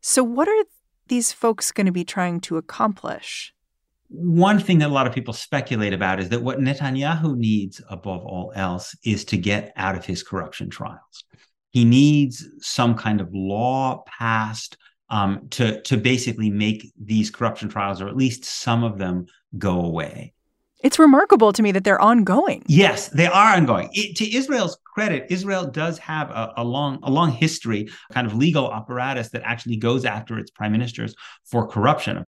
So, 0.00 0.24
what 0.24 0.48
are 0.48 0.64
these 1.08 1.32
folks 1.32 1.70
going 1.70 1.86
to 1.86 1.92
be 1.92 2.04
trying 2.04 2.40
to 2.42 2.56
accomplish? 2.56 3.52
One 4.08 4.60
thing 4.60 4.78
that 4.78 4.90
a 4.90 4.92
lot 4.92 5.06
of 5.06 5.14
people 5.14 5.34
speculate 5.34 5.92
about 5.92 6.20
is 6.20 6.28
that 6.28 6.42
what 6.42 6.60
Netanyahu 6.60 7.36
needs 7.36 7.80
above 7.88 8.24
all 8.24 8.52
else 8.54 8.96
is 9.04 9.24
to 9.26 9.36
get 9.36 9.72
out 9.76 9.96
of 9.96 10.04
his 10.04 10.22
corruption 10.22 10.70
trials. 10.70 11.24
He 11.70 11.84
needs 11.84 12.46
some 12.60 12.94
kind 12.94 13.20
of 13.20 13.28
law 13.32 14.04
passed 14.06 14.76
um, 15.08 15.48
to 15.50 15.80
to 15.82 15.96
basically 15.96 16.50
make 16.50 16.92
these 17.00 17.30
corruption 17.30 17.68
trials, 17.68 18.00
or 18.00 18.08
at 18.08 18.16
least 18.16 18.44
some 18.44 18.84
of 18.84 18.98
them, 18.98 19.26
go 19.58 19.80
away. 19.80 20.32
It's 20.80 20.98
remarkable 20.98 21.52
to 21.52 21.62
me 21.62 21.72
that 21.72 21.84
they're 21.84 22.00
ongoing. 22.00 22.62
Yes, 22.68 23.08
they 23.08 23.26
are 23.26 23.56
ongoing. 23.56 23.88
It, 23.92 24.14
to 24.16 24.36
Israel's 24.36 24.78
credit, 24.84 25.26
Israel 25.30 25.66
does 25.66 25.98
have 25.98 26.30
a, 26.30 26.52
a, 26.58 26.64
long, 26.64 27.00
a 27.02 27.10
long 27.10 27.32
history, 27.32 27.88
kind 28.12 28.26
of 28.26 28.34
legal 28.34 28.72
apparatus 28.72 29.30
that 29.30 29.42
actually 29.44 29.76
goes 29.76 30.04
after 30.04 30.38
its 30.38 30.50
prime 30.50 30.72
ministers 30.72 31.14
for 31.44 31.66
corruption. 31.66 32.24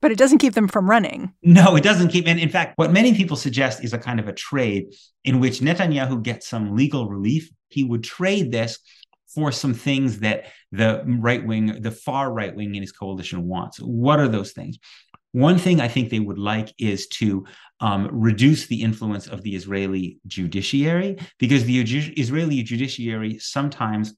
But 0.00 0.10
it 0.10 0.18
doesn't 0.18 0.38
keep 0.38 0.54
them 0.54 0.66
from 0.66 0.88
running. 0.88 1.34
No, 1.42 1.76
it 1.76 1.84
doesn't 1.84 2.08
keep. 2.08 2.26
And 2.26 2.40
in 2.40 2.48
fact, 2.48 2.78
what 2.78 2.90
many 2.90 3.14
people 3.14 3.36
suggest 3.36 3.84
is 3.84 3.92
a 3.92 3.98
kind 3.98 4.18
of 4.18 4.28
a 4.28 4.32
trade 4.32 4.94
in 5.24 5.38
which 5.38 5.60
Netanyahu 5.60 6.22
gets 6.22 6.48
some 6.48 6.74
legal 6.74 7.06
relief. 7.06 7.50
He 7.68 7.84
would 7.84 8.02
trade 8.02 8.50
this 8.50 8.78
for 9.34 9.52
some 9.52 9.74
things 9.74 10.20
that 10.20 10.46
the 10.72 11.02
right 11.06 11.44
wing, 11.44 11.80
the 11.80 11.90
far 11.90 12.32
right 12.32 12.54
wing 12.54 12.74
in 12.74 12.82
his 12.82 12.92
coalition 12.92 13.46
wants. 13.46 13.78
What 13.78 14.20
are 14.20 14.28
those 14.28 14.52
things? 14.52 14.78
One 15.32 15.58
thing 15.58 15.80
I 15.80 15.88
think 15.88 16.10
they 16.10 16.18
would 16.18 16.38
like 16.38 16.74
is 16.78 17.06
to 17.08 17.44
um, 17.78 18.08
reduce 18.10 18.66
the 18.66 18.82
influence 18.82 19.28
of 19.28 19.42
the 19.42 19.54
Israeli 19.54 20.18
judiciary, 20.26 21.18
because 21.38 21.64
the 21.64 21.80
Israeli 21.80 22.62
judiciary 22.62 23.38
sometimes 23.38 24.14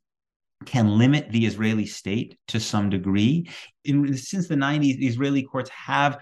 can 0.65 0.97
limit 0.97 1.31
the 1.31 1.45
Israeli 1.45 1.87
state 1.87 2.39
to 2.49 2.61
some 2.61 2.89
degree. 2.89 3.51
In, 3.85 4.17
since 4.17 4.49
the 4.49 4.55
90s, 4.55 5.03
Israeli 5.03 5.43
courts 5.43 5.71
have 5.71 6.19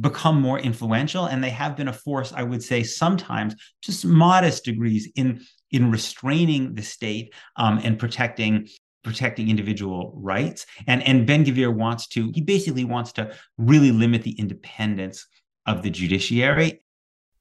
become 0.00 0.40
more 0.40 0.58
influential 0.58 1.26
and 1.26 1.42
they 1.42 1.50
have 1.50 1.76
been 1.76 1.88
a 1.88 1.92
force 1.92 2.32
i 2.32 2.44
would 2.44 2.62
say 2.62 2.84
sometimes 2.84 3.56
just 3.82 4.04
modest 4.04 4.64
degrees 4.64 5.10
in 5.16 5.44
in 5.70 5.90
restraining 5.90 6.74
the 6.74 6.82
state 6.82 7.34
um, 7.56 7.80
and 7.82 7.98
protecting 7.98 8.68
protecting 9.04 9.48
individual 9.48 10.12
rights. 10.16 10.66
And, 10.86 11.02
and 11.04 11.26
Ben 11.26 11.44
Gvir 11.44 11.72
wants 11.74 12.06
to, 12.08 12.30
he 12.34 12.42
basically 12.42 12.84
wants 12.84 13.12
to 13.12 13.34
really 13.56 13.90
limit 13.90 14.22
the 14.22 14.32
independence 14.32 15.26
of 15.66 15.82
the 15.82 15.88
judiciary. 15.88 16.82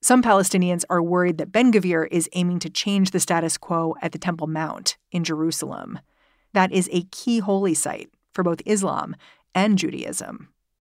Some 0.01 0.21
Palestinians 0.21 0.83
are 0.89 1.01
worried 1.01 1.39
that 1.39 1.51
Ben 1.51 1.73
Gvir 1.73 2.07
is 2.11 2.29
aiming 2.33 2.59
to 2.59 2.69
change 2.69 3.11
the 3.11 3.19
status 3.19 3.57
quo 3.57 3.95
at 4.01 4.11
the 4.11 4.19
Temple 4.19 4.47
Mount 4.47 4.97
in 5.11 5.23
Jerusalem. 5.23 5.99
That 6.53 6.71
is 6.71 6.89
a 6.93 7.03
key 7.11 7.39
holy 7.39 7.73
site 7.73 8.09
for 8.33 8.43
both 8.43 8.61
Islam 8.65 9.15
and 9.55 9.77
Judaism. 9.77 10.49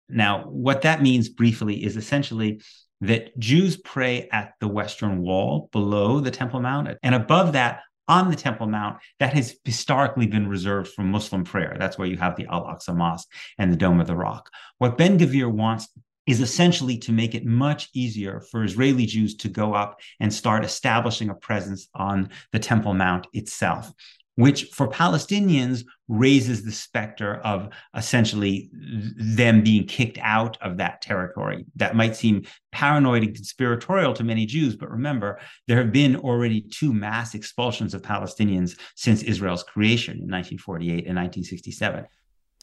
Now, 0.10 0.44
what 0.44 0.82
that 0.82 1.02
means 1.02 1.30
briefly 1.30 1.84
is 1.84 1.96
essentially 1.96 2.62
that 3.02 3.38
Jews 3.40 3.78
pray 3.78 4.28
at 4.32 4.54
the 4.60 4.68
Western 4.68 5.22
Wall 5.22 5.70
below 5.72 6.20
the 6.20 6.32
Temple 6.32 6.60
Mount, 6.60 6.98
and 7.04 7.16
above 7.16 7.54
that, 7.54 7.82
on 8.08 8.32
the 8.32 8.36
Temple 8.36 8.66
Mount, 8.66 8.98
that 9.20 9.34
has 9.34 9.56
historically 9.64 10.26
been 10.26 10.48
reserved 10.48 10.92
for 10.92 11.04
Muslim 11.04 11.44
prayer. 11.44 11.78
That's 11.80 11.98
where 11.98 12.08
you 12.08 12.18
have 12.18 12.36
the 12.36 12.48
Al 12.48 12.66
Aqsa 12.66 12.96
Mosque 12.96 13.30
and 13.60 13.72
the 13.72 13.78
Dome 13.78 14.02
of 14.02 14.08
the 14.08 14.16
Rock. 14.16 14.50
What 14.80 14.98
Ben 14.98 15.20
Gvir 15.20 15.50
wants 15.50 15.88
is 16.26 16.42
essentially 16.42 16.98
to 16.98 17.12
make 17.12 17.36
it 17.36 17.46
much 17.46 17.90
easier 17.94 18.42
for 18.52 18.64
Israeli 18.64 19.06
Jews 19.06 19.36
to 19.38 19.48
go 19.48 19.74
up 19.74 20.00
and 20.20 20.34
start 20.34 20.66
establishing 20.66 21.30
a 21.30 21.36
presence 21.36 21.88
on 21.94 22.30
the 22.52 22.60
Temple 22.60 22.94
Mount 22.94 23.28
itself 23.34 23.92
which 24.40 24.64
for 24.72 24.88
Palestinians 24.88 25.84
raises 26.08 26.64
the 26.64 26.72
specter 26.72 27.42
of 27.44 27.68
essentially 27.94 28.70
them 28.72 29.62
being 29.62 29.86
kicked 29.86 30.18
out 30.22 30.58
of 30.62 30.78
that 30.78 31.02
territory. 31.02 31.66
That 31.76 31.94
might 31.94 32.16
seem 32.16 32.44
paranoid 32.72 33.24
and 33.24 33.36
conspiratorial 33.36 34.14
to 34.14 34.24
many 34.24 34.46
Jews, 34.46 34.78
but 34.78 34.90
remember, 34.90 35.42
there 35.68 35.76
have 35.76 35.92
been 35.92 36.16
already 36.16 36.62
two 36.62 36.94
mass 36.94 37.36
expulsions 37.36 37.94
of 37.94 38.02
Palestinians 38.02 38.80
since 38.96 39.24
Israel's 39.24 39.64
creation 39.64 40.14
in 40.14 40.32
1948 40.32 40.90
and 41.06 41.18
1967. 41.18 42.06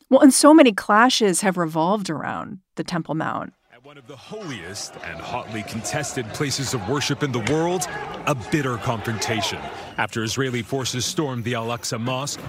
Well, 0.09 0.23
and 0.23 0.33
so 0.33 0.55
many 0.55 0.73
clashes 0.73 1.43
have 1.43 1.59
revolved 1.59 2.09
around 2.09 2.61
the 2.77 2.85
Temple 2.85 3.17
Mount. 3.17 3.53
One 3.87 3.99
of 3.99 4.09
the 4.09 4.17
holiest 4.17 4.95
and 5.05 5.17
hotly 5.17 5.63
contested 5.63 6.27
places 6.31 6.75
of 6.75 6.89
worship 6.89 7.23
in 7.23 7.31
the 7.31 7.39
world, 7.53 7.87
a 8.27 8.35
bitter 8.51 8.79
confrontation 8.79 9.61
after 9.97 10.25
Israeli 10.25 10.63
forces 10.63 11.05
stormed 11.05 11.45
the 11.45 11.55
Al 11.55 11.69
Aqsa 11.69 12.01
Mosque. 12.01 12.41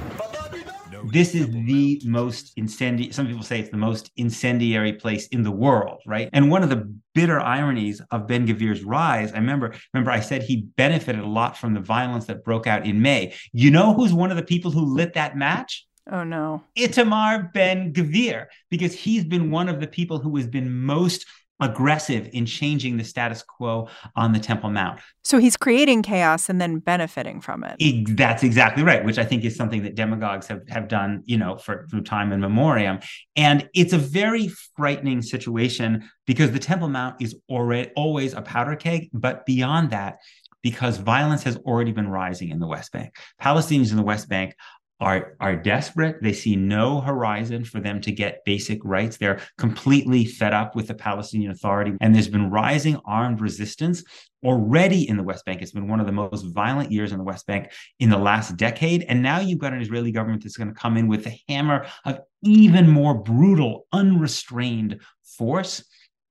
This 1.12 1.36
is 1.36 1.48
the 1.52 2.02
most 2.06 2.54
incendiary, 2.56 3.12
some 3.12 3.28
people 3.28 3.44
say 3.44 3.60
it's 3.60 3.70
the 3.70 3.78
most 3.78 4.10
incendiary 4.18 4.94
place 4.94 5.28
in 5.28 5.44
the 5.44 5.52
world, 5.52 6.02
right? 6.08 6.28
And 6.34 6.50
one 6.50 6.64
of 6.64 6.70
the 6.70 6.92
bitter 7.14 7.40
ironies 7.40 8.02
of 8.10 8.26
Ben 8.26 8.48
Gvir's 8.48 8.84
rise, 8.84 9.32
I 9.32 9.38
remember, 9.38 9.76
remember 9.94 10.10
I 10.10 10.22
said 10.22 10.42
he 10.42 10.64
benefited 10.76 11.22
a 11.22 11.28
lot 11.28 11.56
from 11.56 11.76
the 11.76 11.82
violence 11.82 12.26
that 12.26 12.44
broke 12.44 12.66
out 12.66 12.88
in 12.88 13.00
May. 13.04 13.36
You 13.54 13.70
know 13.70 13.94
who's 13.94 14.12
one 14.12 14.32
of 14.32 14.38
the 14.38 14.44
people 14.44 14.72
who 14.72 14.96
lit 14.96 15.14
that 15.14 15.38
match? 15.38 15.87
Oh 16.12 16.24
no. 16.24 16.64
Itamar 16.78 17.52
Ben 17.54 17.94
Gvir, 17.94 18.48
because 18.70 18.94
he's 18.94 19.26
been 19.26 19.52
one 19.52 19.70
of 19.70 19.80
the 19.80 19.88
people 19.88 20.20
who 20.20 20.36
has 20.38 20.48
been 20.48 20.84
most 20.84 21.26
aggressive 21.60 22.30
in 22.34 22.46
changing 22.46 22.98
the 22.98 23.04
status 23.04 23.42
quo 23.42 23.88
on 24.16 24.32
the 24.32 24.40
Temple 24.40 24.70
Mount. 24.70 25.00
So 25.24 25.40
he's 25.40 25.58
creating 25.58 26.04
chaos 26.04 26.50
and 26.50 26.62
then 26.62 26.80
benefiting 26.80 27.42
from 27.42 27.64
it. 27.64 28.16
that's 28.16 28.44
exactly 28.44 28.84
right, 28.84 29.04
which 29.04 29.18
I 29.18 29.26
think 29.26 29.44
is 29.44 29.56
something 29.56 29.84
that 29.84 29.96
demagogues 29.96 30.48
have, 30.48 30.62
have 30.70 30.88
done, 30.88 31.24
you 31.26 31.38
know, 31.38 31.58
for 31.58 31.88
through 31.90 32.04
time 32.04 32.32
and 32.32 32.42
memoriam. 32.42 33.00
And 33.36 33.68
it's 33.74 33.94
a 33.94 33.98
very 33.98 34.50
frightening 34.76 35.22
situation 35.22 36.10
because 36.26 36.52
the 36.52 36.60
Temple 36.60 36.90
Mount 36.90 37.22
is 37.22 37.36
already 37.50 37.90
always 37.96 38.34
a 38.34 38.42
powder 38.42 38.76
keg, 38.76 39.10
but 39.12 39.46
beyond 39.46 39.90
that, 39.90 40.20
because 40.62 40.98
violence 40.98 41.44
has 41.44 41.56
already 41.58 41.92
been 41.92 42.10
rising 42.10 42.50
in 42.50 42.60
the 42.60 42.68
West 42.68 42.92
Bank. 42.92 43.16
Palestinians 43.42 43.92
in 43.92 43.98
the 43.98 44.04
West 44.04 44.28
Bank 44.28 44.54
are 45.00 45.36
are 45.40 45.56
desperate. 45.56 46.22
They 46.22 46.34
see 46.34 46.56
no 46.56 47.02
horizon 47.02 47.64
for 47.64 47.80
them 47.80 48.02
to 48.02 48.12
get 48.12 48.44
basic 48.46 48.84
rights. 48.84 49.18
They're 49.18 49.40
completely 49.58 50.26
fed 50.26 50.54
up 50.54 50.76
with 50.76 50.88
the 50.88 50.96
Palestinian 50.96 51.52
Authority, 51.52 51.94
and 52.02 52.14
there's 52.14 52.28
been 52.28 52.50
rising 52.50 53.00
armed 53.06 53.40
resistance 53.40 54.04
already 54.44 55.08
in 55.08 55.18
the 55.18 55.24
West 55.24 55.46
Bank. 55.46 55.62
It's 55.62 55.72
been 55.72 55.88
one 55.88 56.00
of 56.00 56.06
the 56.06 56.12
most 56.12 56.46
violent 56.48 56.92
years 56.92 57.12
in 57.12 57.18
the 57.18 57.24
West 57.24 57.46
Bank 57.46 57.72
in 58.00 58.10
the 58.10 58.18
last 58.18 58.58
decade, 58.58 59.04
and 59.04 59.22
now 59.22 59.40
you've 59.40 59.60
got 59.60 59.74
an 59.74 59.82
Israeli 59.82 60.12
government 60.12 60.44
that's 60.44 60.58
going 60.58 60.74
to 60.74 60.80
come 60.80 60.98
in 60.98 61.08
with 61.08 61.24
the 61.24 61.38
hammer 61.48 61.86
of 62.06 62.20
even 62.44 62.90
more 62.90 63.14
brutal, 63.14 63.86
unrestrained 63.92 65.00
force. 65.24 65.84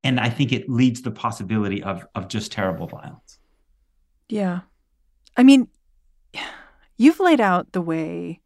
And 0.03 0.21
I 0.21 0.29
think 0.29 0.53
it 0.53 0.69
leads 0.69 1.03
the 1.03 1.11
possibility 1.11 1.83
of 1.83 2.05
of 2.17 2.29
just 2.29 2.51
terrible 2.51 2.89
violence. 2.89 3.39
Yeah, 4.29 4.61
I 5.37 5.45
mean, 5.45 5.69
you've 6.97 7.21
laid 7.21 7.41
out 7.41 7.71
the 7.71 7.81
way 7.81 8.41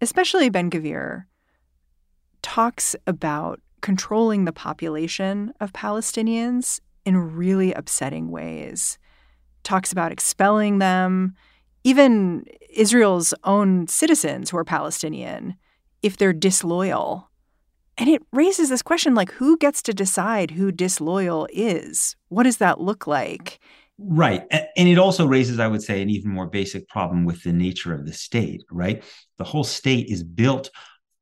especially 0.00 0.48
Ben 0.48 0.70
Gvir, 0.70 1.24
talks 2.42 2.96
about 3.06 3.60
controlling 3.80 4.44
the 4.44 4.52
population 4.52 5.52
of 5.60 5.72
Palestinians 5.72 6.80
in 7.04 7.36
really 7.36 7.72
upsetting 7.72 8.30
ways. 8.30 8.98
Talks 9.62 9.92
about 9.92 10.12
expelling 10.12 10.78
them, 10.78 11.34
even 11.84 12.44
Israel's 12.70 13.34
own 13.44 13.88
citizens 13.88 14.50
who 14.50 14.56
are 14.56 14.64
Palestinian, 14.64 15.54
if 16.02 16.16
they're 16.16 16.32
disloyal. 16.32 17.30
And 17.98 18.08
it 18.08 18.22
raises 18.32 18.68
this 18.70 18.82
question 18.82 19.14
like, 19.14 19.32
who 19.32 19.58
gets 19.58 19.82
to 19.82 19.92
decide 19.92 20.52
who 20.52 20.72
disloyal 20.72 21.46
is? 21.52 22.16
What 22.28 22.44
does 22.44 22.58
that 22.58 22.80
look 22.80 23.06
like? 23.06 23.60
Right. 24.02 24.44
And 24.50 24.88
it 24.88 24.98
also 24.98 25.26
raises, 25.26 25.58
I 25.58 25.68
would 25.68 25.82
say, 25.82 26.00
an 26.00 26.08
even 26.08 26.30
more 26.30 26.46
basic 26.46 26.88
problem 26.88 27.26
with 27.26 27.42
the 27.42 27.52
nature 27.52 27.92
of 27.92 28.06
the 28.06 28.12
state, 28.14 28.62
right? 28.70 29.04
The 29.36 29.44
whole 29.44 29.64
state 29.64 30.08
is 30.08 30.22
built 30.22 30.70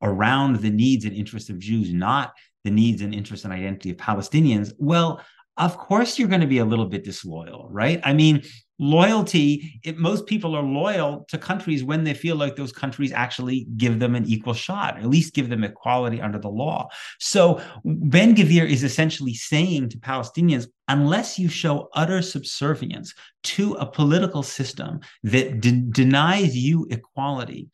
around 0.01 0.57
the 0.57 0.69
needs 0.69 1.03
and 1.03 1.13
interests 1.13 1.49
of 1.49 1.59
Jews, 1.59 1.93
not 1.93 2.33
the 2.63 2.71
needs 2.71 3.01
and 3.01 3.13
interests 3.13 3.43
and 3.43 3.53
identity 3.53 3.89
of 3.89 3.97
Palestinians. 3.97 4.71
Well, 4.77 5.21
of 5.57 5.77
course 5.77 6.17
you're 6.17 6.29
going 6.29 6.39
to 6.41 6.47
be 6.47 6.59
a 6.59 6.65
little 6.65 6.85
bit 6.85 7.03
disloyal, 7.03 7.67
right? 7.69 7.99
I 8.03 8.13
mean, 8.13 8.43
loyalty, 8.79 9.79
it, 9.83 9.97
most 9.97 10.25
people 10.25 10.55
are 10.55 10.63
loyal 10.63 11.25
to 11.27 11.37
countries 11.37 11.83
when 11.83 12.03
they 12.03 12.13
feel 12.13 12.37
like 12.37 12.55
those 12.55 12.71
countries 12.71 13.11
actually 13.11 13.67
give 13.77 13.99
them 13.99 14.15
an 14.15 14.25
equal 14.25 14.53
shot, 14.53 14.97
at 14.97 15.05
least 15.05 15.33
give 15.33 15.49
them 15.49 15.63
equality 15.63 16.21
under 16.21 16.39
the 16.39 16.49
law. 16.49 16.87
So 17.19 17.61
Ben 17.83 18.35
Gvir 18.35 18.67
is 18.67 18.83
essentially 18.83 19.33
saying 19.33 19.89
to 19.89 19.97
Palestinians, 19.97 20.67
unless 20.87 21.37
you 21.37 21.49
show 21.49 21.89
utter 21.93 22.21
subservience 22.21 23.13
to 23.43 23.73
a 23.73 23.85
political 23.85 24.43
system 24.43 25.01
that 25.23 25.59
de- 25.59 25.83
denies 25.91 26.57
you 26.57 26.87
equality, 26.89 27.69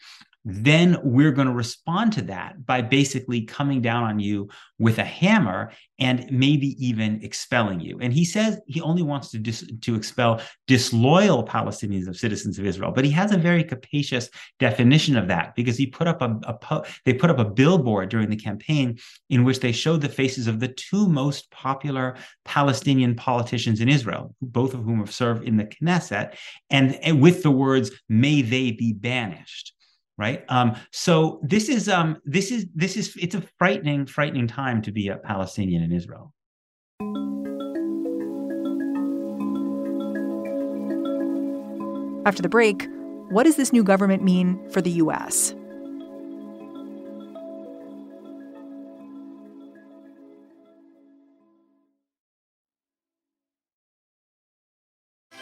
then 0.47 0.99
we're 1.03 1.31
going 1.31 1.47
to 1.47 1.53
respond 1.53 2.13
to 2.13 2.21
that 2.21 2.63
by 2.65 2.79
basically 2.79 3.41
coming 3.41 3.81
down 3.81 4.03
on 4.03 4.19
you 4.19 4.47
with 4.77 4.99
a 4.99 5.03
hammer 5.03 5.71
and 5.97 6.29
maybe 6.29 6.75
even 6.85 7.23
expelling 7.23 7.79
you. 7.79 7.97
And 7.99 8.13
he 8.13 8.25
says 8.25 8.59
he 8.67 8.79
only 8.81 9.01
wants 9.01 9.31
to 9.31 9.39
dis- 9.39 9.67
to 9.81 9.95
expel 9.95 10.41
disloyal 10.67 11.43
Palestinians 11.45 12.07
of 12.07 12.15
citizens 12.15 12.59
of 12.59 12.65
Israel, 12.65 12.91
but 12.91 13.05
he 13.05 13.11
has 13.11 13.31
a 13.31 13.37
very 13.37 13.63
capacious 13.63 14.29
definition 14.59 15.17
of 15.17 15.29
that 15.29 15.55
because 15.55 15.77
he 15.77 15.87
put 15.87 16.07
up 16.07 16.21
a, 16.21 16.39
a 16.43 16.83
they 17.05 17.13
put 17.13 17.31
up 17.31 17.39
a 17.39 17.45
billboard 17.45 18.09
during 18.09 18.29
the 18.29 18.35
campaign 18.35 18.99
in 19.31 19.45
which 19.45 19.61
they 19.61 19.71
showed 19.71 20.01
the 20.01 20.09
faces 20.09 20.45
of 20.47 20.59
the 20.59 20.67
two 20.67 21.07
most 21.07 21.49
popular 21.49 22.17
Palestinian 22.43 23.15
politicians 23.15 23.81
in 23.81 23.89
Israel, 23.89 24.35
both 24.41 24.75
of 24.75 24.83
whom 24.83 24.99
have 24.99 25.13
served 25.13 25.47
in 25.47 25.57
the 25.57 25.65
Knesset, 25.65 26.35
and, 26.69 26.95
and 26.95 27.19
with 27.19 27.41
the 27.41 27.51
words 27.51 27.89
"May 28.09 28.43
they 28.43 28.71
be 28.71 28.93
banished." 28.93 29.74
Right? 30.17 30.43
Um, 30.49 30.75
so 30.91 31.39
this 31.43 31.69
is 31.69 31.89
um, 31.89 32.17
this 32.25 32.51
is 32.51 32.67
this 32.73 32.97
is 32.97 33.15
it's 33.17 33.35
a 33.35 33.43
frightening 33.57 34.05
frightening 34.05 34.47
time 34.47 34.81
to 34.83 34.91
be 34.91 35.09
a 35.09 35.17
palestinian 35.17 35.83
in 35.83 35.91
israel. 35.91 36.33
After 42.25 42.41
the 42.41 42.49
break 42.49 42.87
what 43.29 43.43
does 43.43 43.55
this 43.55 43.73
new 43.73 43.83
government 43.83 44.23
mean 44.23 44.59
for 44.69 44.81
the 44.81 44.91
us 44.91 45.55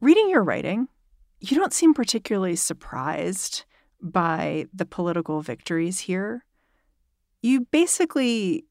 Reading 0.00 0.28
your 0.28 0.42
writing, 0.42 0.88
you 1.40 1.56
don't 1.56 1.72
seem 1.72 1.94
particularly 1.94 2.56
surprised 2.56 3.64
by 4.00 4.66
the 4.72 4.86
political 4.86 5.40
victories 5.40 6.00
here. 6.00 6.44
You 7.42 7.62
basically 7.70 8.64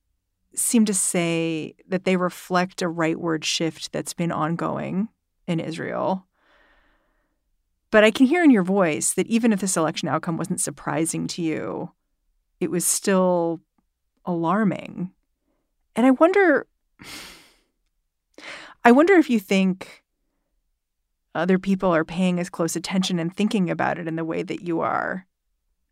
seem 0.55 0.85
to 0.85 0.93
say 0.93 1.75
that 1.87 2.03
they 2.03 2.15
reflect 2.15 2.81
a 2.81 2.89
rightward 2.89 3.43
shift 3.43 3.91
that's 3.91 4.13
been 4.13 4.31
ongoing 4.31 5.09
in 5.47 5.59
Israel. 5.59 6.27
But 7.91 8.03
I 8.03 8.11
can 8.11 8.25
hear 8.25 8.43
in 8.43 8.51
your 8.51 8.63
voice 8.63 9.13
that 9.13 9.27
even 9.27 9.53
if 9.53 9.59
this 9.59 9.77
election 9.77 10.07
outcome 10.07 10.37
wasn't 10.37 10.61
surprising 10.61 11.27
to 11.27 11.41
you, 11.41 11.91
it 12.59 12.71
was 12.71 12.85
still 12.85 13.61
alarming. 14.25 15.11
And 15.95 16.05
I 16.05 16.11
wonder 16.11 16.67
I 18.85 18.91
wonder 18.91 19.13
if 19.13 19.29
you 19.29 19.39
think 19.39 20.02
other 21.35 21.59
people 21.59 21.93
are 21.93 22.05
paying 22.05 22.39
as 22.39 22.49
close 22.49 22.75
attention 22.75 23.19
and 23.19 23.35
thinking 23.35 23.69
about 23.69 23.97
it 23.97 24.07
in 24.07 24.15
the 24.15 24.25
way 24.25 24.43
that 24.43 24.61
you 24.61 24.81
are. 24.81 25.25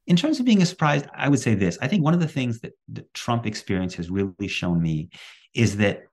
In 0.08 0.15
terms 0.15 0.39
of 0.39 0.45
being 0.45 0.62
a 0.62 0.65
surprise, 0.65 1.04
I 1.15 1.30
would 1.30 1.39
say 1.39 1.56
this. 1.56 1.77
I 1.82 1.88
think 1.88 2.04
one 2.04 2.13
of 2.13 2.19
the 2.19 2.27
things 2.27 2.60
that 2.62 2.73
the 2.88 3.06
Trump 3.13 3.45
experience 3.45 3.95
has 3.95 4.10
really 4.10 4.47
shown 4.47 4.82
me 4.82 5.10
is 5.54 5.77
that 5.77 6.04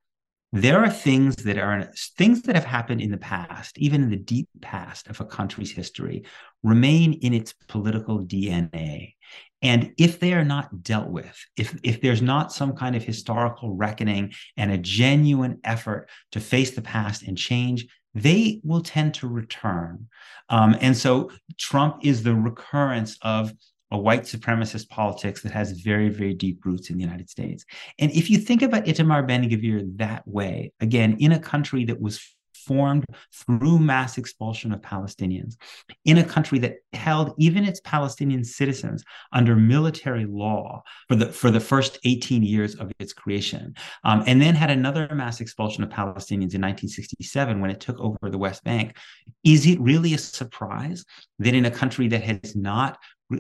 there 0.53 0.83
are 0.83 0.91
things 0.91 1.37
that 1.37 1.59
are 1.59 1.91
things 2.17 2.43
that 2.43 2.55
have 2.55 2.65
happened 2.65 3.03
in 3.03 3.11
the 3.11 3.19
past, 3.19 3.77
even 3.79 4.03
in 4.03 4.11
the 4.11 4.17
deep 4.17 4.49
past 4.63 5.07
of 5.09 5.21
a 5.21 5.27
country's 5.27 5.71
history, 5.71 6.25
remain 6.63 7.15
in 7.15 7.35
its 7.35 7.53
political 7.69 8.21
DNA. 8.21 9.15
And 9.61 9.93
if 9.99 10.21
they 10.21 10.33
are 10.33 10.45
not 10.45 10.83
dealt 10.83 11.09
with, 11.09 11.37
if, 11.57 11.79
if 11.83 12.01
there's 12.01 12.23
not 12.23 12.53
some 12.53 12.73
kind 12.75 12.97
of 12.97 13.05
historical 13.05 13.75
reckoning 13.75 14.33
and 14.57 14.71
a 14.71 14.79
genuine 14.79 15.59
effort 15.65 16.09
to 16.33 16.41
face 16.41 16.71
the 16.71 16.83
past 16.83 17.25
and 17.25 17.37
change, 17.37 17.87
they 18.23 18.61
will 18.65 18.83
tend 18.83 19.15
to 19.15 19.29
return. 19.29 20.09
Um, 20.49 20.77
and 20.81 20.97
so 20.97 21.31
Trump 21.59 22.01
is 22.03 22.23
the 22.23 22.35
recurrence 22.35 23.19
of 23.23 23.53
a 23.91 23.99
white 23.99 24.23
supremacist 24.23 24.89
politics 24.89 25.43
that 25.43 25.53
has 25.53 25.73
very, 25.73 26.11
very 26.11 26.35
deep 26.35 26.65
roots 26.65 26.91
in 26.91 26.99
the 26.99 27.05
United 27.05 27.31
States. 27.31 27.65
And 27.99 28.11
if 28.13 28.29
you 28.29 28.39
think 28.39 28.63
about 28.63 28.85
Itamar 28.85 29.27
Ben 29.27 29.49
Gvir 29.49 29.97
that 29.97 30.27
way, 30.29 30.73
again, 30.81 31.17
in 31.19 31.33
a 31.33 31.39
country 31.39 31.85
that 31.87 32.01
was 32.01 32.37
formed 32.69 33.05
through 33.35 33.79
mass 33.79 34.19
expulsion 34.19 34.73
of 34.73 34.81
Palestinians 34.81 35.57
in 36.05 36.19
a 36.19 36.25
country 36.25 36.59
that 36.61 36.77
held 36.93 37.35
even 37.39 37.65
its 37.65 37.81
Palestinian 37.81 38.45
citizens 38.45 39.03
under 39.33 39.57
military 39.57 40.27
law 40.27 40.83
for 41.09 41.17
the 41.17 41.33
for 41.33 41.51
the 41.51 41.61
first 41.61 41.99
18 42.05 42.43
years 42.43 42.75
of 42.77 42.93
its 42.99 43.13
creation, 43.13 43.75
um, 44.05 44.23
and 44.27 44.41
then 44.41 44.55
had 44.55 44.71
another 44.71 45.09
mass 45.15 45.41
expulsion 45.41 45.83
of 45.83 45.89
Palestinians 45.89 46.55
in 46.55 46.63
1967 46.63 47.61
when 47.61 47.71
it 47.71 47.81
took 47.81 47.99
over 47.99 48.31
the 48.31 48.39
West 48.39 48.63
Bank. 48.63 48.97
Is 49.45 49.67
it 49.67 49.81
really 49.81 50.15
a 50.15 50.19
surprise 50.19 51.05
that 51.39 51.55
in 51.55 51.65
a 51.65 51.71
country 51.71 52.09
that 52.09 52.23
has 52.23 52.55
not 52.55 52.99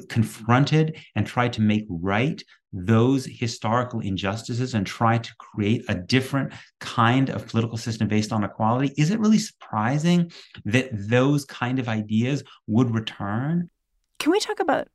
confronted 0.08 0.96
and 1.14 1.26
tried 1.26 1.52
to 1.54 1.62
make 1.62 1.86
right 1.88 2.42
those 2.72 3.24
historical 3.24 4.00
injustices 4.00 4.74
and 4.74 4.86
try 4.86 5.18
to 5.18 5.34
create 5.36 5.84
a 5.88 5.94
different 5.94 6.52
kind 6.80 7.30
of 7.30 7.46
political 7.46 7.76
system 7.76 8.08
based 8.08 8.32
on 8.32 8.44
equality, 8.44 8.92
is 8.96 9.10
it 9.10 9.20
really 9.20 9.38
surprising 9.38 10.30
that 10.64 10.88
those 10.92 11.44
kind 11.44 11.78
of 11.78 11.88
ideas 11.88 12.42
would 12.66 12.94
return? 12.94 13.70
Can 14.18 14.32
we 14.32 14.40
talk 14.40 14.60
about 14.60 14.88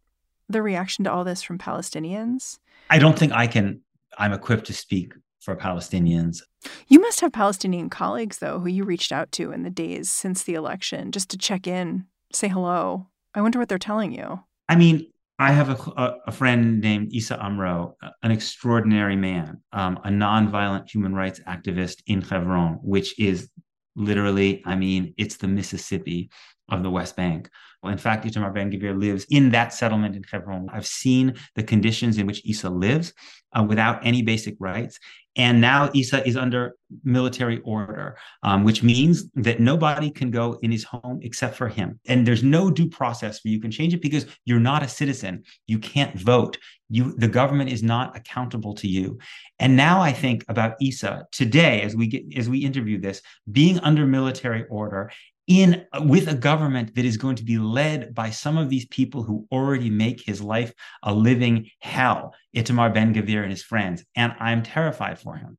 the 0.50 0.62
reaction 0.62 1.06
to 1.06 1.12
all 1.12 1.24
this 1.24 1.42
from 1.42 1.58
Palestinians? 1.58 2.60
I 2.90 3.00
don't 3.00 3.18
think 3.18 3.32
I 3.32 3.48
can, 3.48 3.82
I'm 4.18 4.34
equipped 4.34 4.66
to 4.68 4.74
speak 4.74 5.14
for 5.40 5.56
Palestinians. 5.56 6.42
You 6.88 7.00
must 7.00 7.20
have 7.22 7.34
Palestinian 7.34 7.90
colleagues, 7.90 8.38
though, 8.38 8.60
who 8.60 8.68
you 8.68 8.84
reached 8.84 9.12
out 9.12 9.32
to 9.34 9.52
in 9.52 9.64
the 9.64 9.70
days 9.70 10.10
since 10.10 10.44
the 10.44 10.54
election 10.54 11.12
just 11.12 11.30
to 11.32 11.38
check 11.38 11.68
in, 11.68 12.06
say 12.32 12.48
hello. 12.48 13.08
I 13.34 13.42
wonder 13.42 13.60
what 13.60 13.68
they're 13.68 13.78
telling 13.78 14.14
you. 14.14 14.44
I 14.70 14.76
mean, 14.76 15.08
I 15.44 15.52
have 15.52 15.70
a, 15.72 16.16
a, 16.26 16.32
friend 16.32 16.80
named 16.80 17.12
Isa 17.12 17.38
Amro, 17.44 17.98
an 18.24 18.32
extraordinary 18.32 19.18
man, 19.18 19.62
um, 19.74 20.00
a 20.06 20.08
nonviolent 20.08 20.90
human 20.90 21.14
rights 21.14 21.42
activist 21.46 22.02
in 22.08 22.22
Hebron, 22.22 22.80
which 22.82 23.20
is 23.20 23.50
literally, 23.94 24.64
I 24.66 24.76
mean, 24.76 25.14
it's 25.18 25.36
the 25.36 25.50
Mississippi 25.50 26.30
of 26.74 26.84
the 26.84 26.90
West 26.90 27.16
Bank. 27.16 27.50
Well, 27.82 27.92
in 27.92 27.98
fact, 27.98 28.26
Itamar 28.26 28.54
Ben 28.54 28.72
Gvir 28.72 28.98
lives 28.98 29.26
in 29.30 29.50
that 29.52 29.74
settlement 29.74 30.16
in 30.16 30.24
Hebron. 30.24 30.70
I've 30.72 30.88
seen 30.88 31.36
the 31.56 31.64
conditions 31.64 32.18
in 32.18 32.26
which 32.26 32.42
Isa 32.46 32.70
lives 32.70 33.14
uh, 33.54 33.64
without 33.64 34.06
any 34.06 34.22
basic 34.22 34.56
rights. 34.60 35.00
And 35.36 35.60
now 35.60 35.90
Isa 35.94 36.26
is 36.28 36.38
under 36.38 36.76
military 37.04 37.60
order, 37.62 38.18
um, 38.44 38.64
which 38.64 38.84
means 38.84 39.26
that 39.34 39.60
nobody 39.60 40.12
can 40.12 40.30
go 40.30 40.60
in 40.62 40.72
his 40.72 40.84
home 40.84 41.20
except 41.24 41.56
for 41.56 41.68
him. 41.68 42.00
And 42.08 42.26
there's 42.26 42.44
no 42.44 42.70
due 42.70 42.88
process 42.88 43.44
where 43.44 43.52
you 43.52 43.60
can 43.60 43.72
change 43.72 43.94
it 43.94 44.02
because 44.02 44.28
you're 44.46 44.60
not 44.60 44.84
a 44.84 44.88
citizen. 44.88 45.44
You 45.66 45.80
can't 45.80 46.18
vote. 46.18 46.58
You, 46.90 47.16
the 47.18 47.28
government 47.28 47.72
is 47.72 47.82
not 47.82 48.16
accountable 48.16 48.76
to 48.76 48.88
you. 48.88 49.18
And 49.58 49.76
now 49.76 50.02
I 50.02 50.14
think 50.14 50.46
about 50.48 50.76
Isa 50.80 51.26
today, 51.32 51.82
as 51.82 51.96
we 51.96 52.06
get 52.06 52.38
as 52.38 52.48
we 52.48 52.60
interview 52.60 53.00
this, 53.00 53.22
being 53.52 53.80
under 53.80 54.06
military 54.06 54.66
order 54.70 55.12
in 55.48 55.86
with 56.02 56.28
a 56.28 56.36
government 56.36 56.96
that 56.96 57.06
is 57.06 57.18
going 57.18 57.36
to 57.36 57.44
be 57.44 57.58
led 57.58 58.14
by 58.14 58.30
some 58.30 58.58
of 58.58 58.70
these 58.70 58.86
people 58.88 59.24
who 59.24 59.46
already 59.52 59.90
make 59.90 60.22
his 60.22 60.42
life 60.42 60.74
a 61.04 61.14
living 61.14 61.70
hell 61.80 62.34
Itamar 62.56 62.94
Ben 62.94 63.14
Gvir 63.14 63.42
and 63.42 63.52
his 63.52 63.64
friends 63.64 64.06
and 64.16 64.34
I'm 64.40 64.64
terrified 64.64 65.20
for 65.20 65.36
him. 65.36 65.58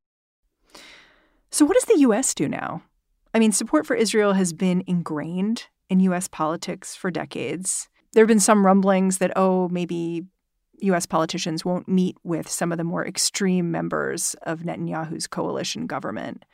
So 1.51 1.65
what 1.65 1.75
does 1.75 1.85
the 1.85 2.01
US 2.01 2.35
do 2.35 2.49
now? 2.49 2.83
I 3.35 3.39
mean 3.39 3.53
support 3.53 3.87
for 3.87 3.95
Israel 3.95 4.33
has 4.33 4.53
been 4.53 4.83
ingrained 4.87 5.67
in 5.91 6.01
US 6.01 6.29
politics 6.29 6.97
for 6.97 7.11
decades. 7.11 7.89
There've 8.13 8.29
been 8.29 8.41
some 8.41 8.65
rumblings 8.65 9.19
that 9.19 9.33
oh 9.37 9.69
maybe 9.69 10.25
US 10.81 11.05
politicians 11.05 11.65
won't 11.65 11.89
meet 11.89 12.17
with 12.25 12.49
some 12.49 12.73
of 12.73 12.79
the 12.79 12.85
more 12.85 13.07
extreme 13.07 13.71
members 13.71 14.35
of 14.43 14.61
Netanyahu's 14.61 15.27
coalition 15.27 15.87
government. 15.87 16.45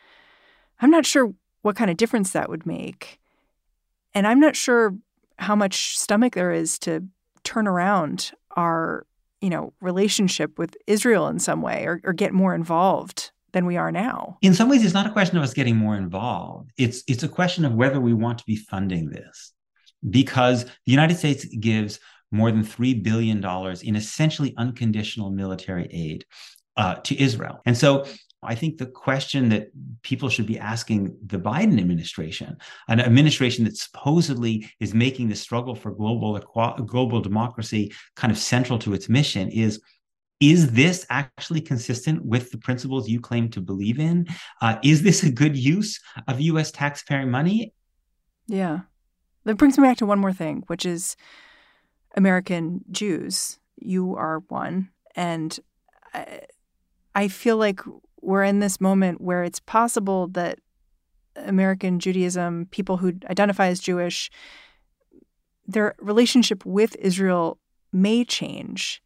I'm 0.80 0.90
not 0.90 1.06
sure 1.06 1.32
what 1.62 1.76
kind 1.76 1.90
of 1.90 1.96
difference 1.96 2.32
that 2.32 2.48
would 2.48 2.66
make. 2.66 3.19
And 4.14 4.26
I'm 4.26 4.40
not 4.40 4.56
sure 4.56 4.94
how 5.38 5.56
much 5.56 5.98
stomach 5.98 6.34
there 6.34 6.52
is 6.52 6.78
to 6.80 7.04
turn 7.44 7.66
around 7.66 8.32
our, 8.56 9.06
you 9.40 9.50
know, 9.50 9.72
relationship 9.80 10.58
with 10.58 10.76
Israel 10.86 11.28
in 11.28 11.38
some 11.38 11.62
way 11.62 11.84
or, 11.86 12.00
or 12.04 12.12
get 12.12 12.32
more 12.32 12.54
involved 12.54 13.30
than 13.52 13.66
we 13.66 13.76
are 13.76 13.90
now. 13.90 14.38
In 14.42 14.54
some 14.54 14.68
ways, 14.68 14.84
it's 14.84 14.94
not 14.94 15.06
a 15.06 15.12
question 15.12 15.36
of 15.36 15.42
us 15.42 15.54
getting 15.54 15.76
more 15.76 15.96
involved. 15.96 16.70
It's 16.76 17.02
it's 17.08 17.22
a 17.22 17.28
question 17.28 17.64
of 17.64 17.74
whether 17.74 18.00
we 18.00 18.14
want 18.14 18.38
to 18.38 18.44
be 18.44 18.56
funding 18.56 19.10
this. 19.10 19.52
Because 20.08 20.64
the 20.64 20.70
United 20.86 21.16
States 21.16 21.44
gives 21.44 22.00
more 22.32 22.50
than 22.50 22.64
$3 22.64 23.02
billion 23.02 23.44
in 23.82 23.96
essentially 23.96 24.54
unconditional 24.56 25.30
military 25.30 25.88
aid 25.90 26.24
uh, 26.76 26.94
to 26.94 27.20
Israel. 27.20 27.60
And 27.66 27.76
so 27.76 28.06
I 28.42 28.54
think 28.54 28.78
the 28.78 28.86
question 28.86 29.50
that 29.50 29.70
people 30.02 30.30
should 30.30 30.46
be 30.46 30.58
asking 30.58 31.14
the 31.26 31.38
Biden 31.38 31.78
administration, 31.78 32.56
an 32.88 33.00
administration 33.00 33.64
that 33.64 33.76
supposedly 33.76 34.70
is 34.80 34.94
making 34.94 35.28
the 35.28 35.36
struggle 35.36 35.74
for 35.74 35.90
global 35.90 36.38
global 36.86 37.20
democracy 37.20 37.92
kind 38.16 38.30
of 38.30 38.38
central 38.38 38.78
to 38.78 38.94
its 38.94 39.08
mission, 39.08 39.48
is 39.50 39.80
is 40.40 40.72
this 40.72 41.04
actually 41.10 41.60
consistent 41.60 42.24
with 42.24 42.50
the 42.50 42.56
principles 42.56 43.10
you 43.10 43.20
claim 43.20 43.50
to 43.50 43.60
believe 43.60 44.00
in? 44.00 44.26
Uh, 44.62 44.78
is 44.82 45.02
this 45.02 45.22
a 45.22 45.30
good 45.30 45.54
use 45.54 46.00
of 46.28 46.40
U.S. 46.40 46.70
taxpayer 46.70 47.26
money? 47.26 47.74
Yeah, 48.46 48.80
that 49.44 49.56
brings 49.56 49.76
me 49.76 49.86
back 49.86 49.98
to 49.98 50.06
one 50.06 50.18
more 50.18 50.32
thing, 50.32 50.64
which 50.66 50.86
is 50.86 51.14
American 52.16 52.84
Jews. 52.90 53.58
You 53.76 54.16
are 54.16 54.42
one, 54.48 54.88
and 55.14 55.58
I, 56.14 56.40
I 57.14 57.28
feel 57.28 57.58
like 57.58 57.80
we're 58.22 58.44
in 58.44 58.60
this 58.60 58.80
moment 58.80 59.20
where 59.20 59.44
it's 59.44 59.60
possible 59.60 60.28
that 60.28 60.58
American 61.36 61.98
Judaism, 61.98 62.66
people 62.70 62.96
who 62.96 63.14
identify 63.28 63.68
as 63.68 63.80
Jewish, 63.80 64.30
their 65.66 65.94
relationship 66.00 66.66
with 66.66 66.96
Israel 66.96 67.58
may 67.92 68.24
change. 68.24 69.02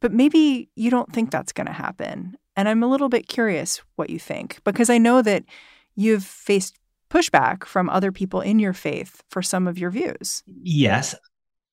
But 0.00 0.12
maybe 0.12 0.68
you 0.76 0.90
don't 0.90 1.12
think 1.12 1.30
that's 1.30 1.52
going 1.52 1.66
to 1.66 1.72
happen. 1.72 2.36
And 2.56 2.68
I'm 2.68 2.82
a 2.82 2.88
little 2.88 3.08
bit 3.08 3.28
curious 3.28 3.80
what 3.96 4.10
you 4.10 4.18
think, 4.18 4.60
because 4.64 4.90
I 4.90 4.98
know 4.98 5.22
that 5.22 5.44
you've 5.94 6.24
faced 6.24 6.76
pushback 7.10 7.64
from 7.64 7.90
other 7.90 8.12
people 8.12 8.40
in 8.40 8.58
your 8.58 8.72
faith 8.72 9.22
for 9.30 9.42
some 9.42 9.66
of 9.66 9.78
your 9.78 9.90
views. 9.90 10.42
Yes. 10.62 11.14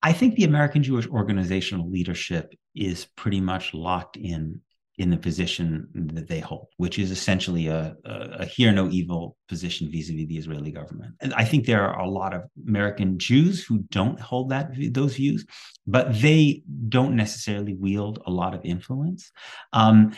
I 0.04 0.14
think 0.14 0.36
the 0.36 0.44
American 0.44 0.84
Jewish 0.84 1.08
organizational 1.08 1.90
leadership 1.90 2.54
is 2.76 3.06
pretty 3.16 3.42
much 3.42 3.74
locked 3.74 4.18
in 4.18 4.62
in 4.98 5.12
the 5.12 5.18
position 5.18 5.88
that 5.94 6.28
they 6.28 6.40
hold, 6.40 6.68
which 6.78 6.98
is 6.98 7.12
essentially 7.12 7.68
a, 7.68 7.96
a, 8.04 8.12
a 8.40 8.46
hear 8.46 8.72
no 8.72 8.90
evil 8.90 9.38
position 9.48 9.92
vis-a-vis 9.92 10.28
the 10.28 10.38
Israeli 10.38 10.72
government. 10.72 11.14
And 11.22 11.34
I 11.36 11.44
think 11.44 11.66
there 11.66 11.88
are 11.88 12.00
a 12.00 12.10
lot 12.10 12.34
of 12.34 12.44
American 12.68 13.20
Jews 13.20 13.64
who 13.64 13.80
don't 13.92 14.20
hold 14.20 14.50
that 14.50 14.72
those 14.92 15.16
views, 15.16 15.46
but 15.86 16.20
they 16.20 16.64
don't 16.90 17.16
necessarily 17.16 17.76
wield 17.76 18.24
a 18.26 18.32
lot 18.32 18.56
of 18.56 18.66
influence. 18.66 19.32
Um, 19.72 20.16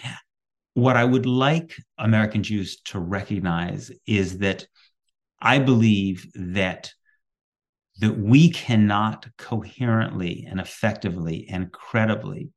what 0.76 0.96
I 0.96 1.04
would 1.04 1.26
like 1.26 1.76
American 1.98 2.44
Jews 2.44 2.80
to 2.86 3.00
recognize 3.00 3.92
is 4.08 4.38
that 4.38 4.66
I 5.42 5.60
believe 5.60 6.26
that 6.36 6.94
that 8.00 8.18
we 8.18 8.50
cannot 8.50 9.28
coherently 9.38 10.48
and 10.50 10.62
effectively 10.62 11.48
and 11.50 11.70
credibly 11.70 12.50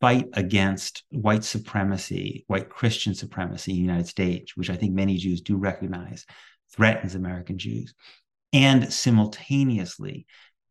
fight 0.00 0.26
against 0.34 1.02
white 1.10 1.44
supremacy, 1.44 2.44
white 2.46 2.68
Christian 2.68 3.14
supremacy 3.14 3.72
in 3.72 3.76
the 3.78 3.82
United 3.82 4.06
States, 4.06 4.56
which 4.56 4.70
I 4.70 4.76
think 4.76 4.94
many 4.94 5.16
Jews 5.16 5.40
do 5.40 5.56
recognize 5.56 6.24
threatens 6.72 7.14
American 7.14 7.58
Jews, 7.58 7.94
and 8.52 8.92
simultaneously 8.92 10.26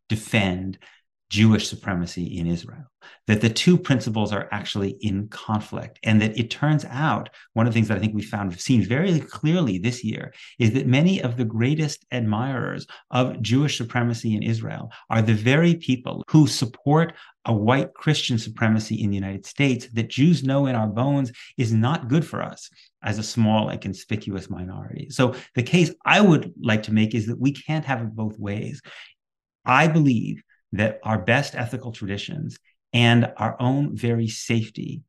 defend 0.10 0.80
Jewish 1.30 1.68
supremacy 1.68 2.38
in 2.38 2.48
Israel, 2.48 2.86
that 3.28 3.42
the 3.42 3.50
two 3.50 3.78
principles 3.78 4.32
are 4.32 4.48
actually 4.52 4.92
in 5.02 5.28
conflict. 5.28 6.00
And 6.04 6.22
that 6.22 6.38
it 6.38 6.50
turns 6.50 6.86
out, 6.86 7.30
one 7.54 7.68
of 7.68 7.74
the 7.74 7.78
things 7.78 7.90
that 7.90 7.98
I 7.98 8.00
think 8.00 8.16
we 8.16 8.22
found 8.22 8.58
seen 8.60 8.82
very 8.82 9.20
clearly 9.20 9.78
this 9.78 10.06
year 10.06 10.34
is 10.58 10.72
that 10.72 10.88
many 10.88 11.22
of 11.22 11.36
the 11.36 11.44
greatest 11.44 12.06
admirers 12.12 12.88
of 13.12 13.42
Jewish 13.42 13.78
supremacy 13.78 14.36
in 14.36 14.44
Israel 14.44 14.90
are 15.10 15.22
the 15.22 15.34
very 15.34 15.76
people 15.76 16.24
who 16.30 16.48
support 16.48 17.14
a 17.48 17.54
white 17.54 17.94
Christian 17.94 18.38
supremacy 18.38 19.02
in 19.02 19.10
the 19.10 19.16
United 19.16 19.46
States 19.46 19.88
that 19.94 20.10
Jews 20.10 20.44
know 20.44 20.68
in 20.68 20.76
our 20.76 20.88
bones 20.88 21.32
is 21.58 21.74
not 21.74 22.10
good 22.10 22.26
for 22.26 22.44
us 22.44 22.70
as 23.02 23.18
a 23.18 23.24
small 23.24 23.70
and 23.70 23.82
conspicuous 23.82 24.50
minority. 24.50 25.08
So 25.10 25.34
the 25.56 25.64
case 25.64 25.92
I 26.06 26.22
would 26.22 26.54
like 26.62 26.84
to 26.84 26.94
make 26.94 27.16
is 27.16 27.26
that 27.28 27.40
we 27.40 27.54
can't 27.54 27.86
have 27.86 28.02
it 28.02 28.16
both 28.16 28.38
ways. 28.38 28.82
I 29.66 29.88
believe 29.88 30.44
that 30.74 31.00
our 31.04 31.18
best 31.18 31.56
ethical 31.56 31.94
traditions 31.94 32.58
and 32.94 33.32
our 33.38 33.56
own 33.60 33.96
very 33.96 34.28
safety 34.28 35.04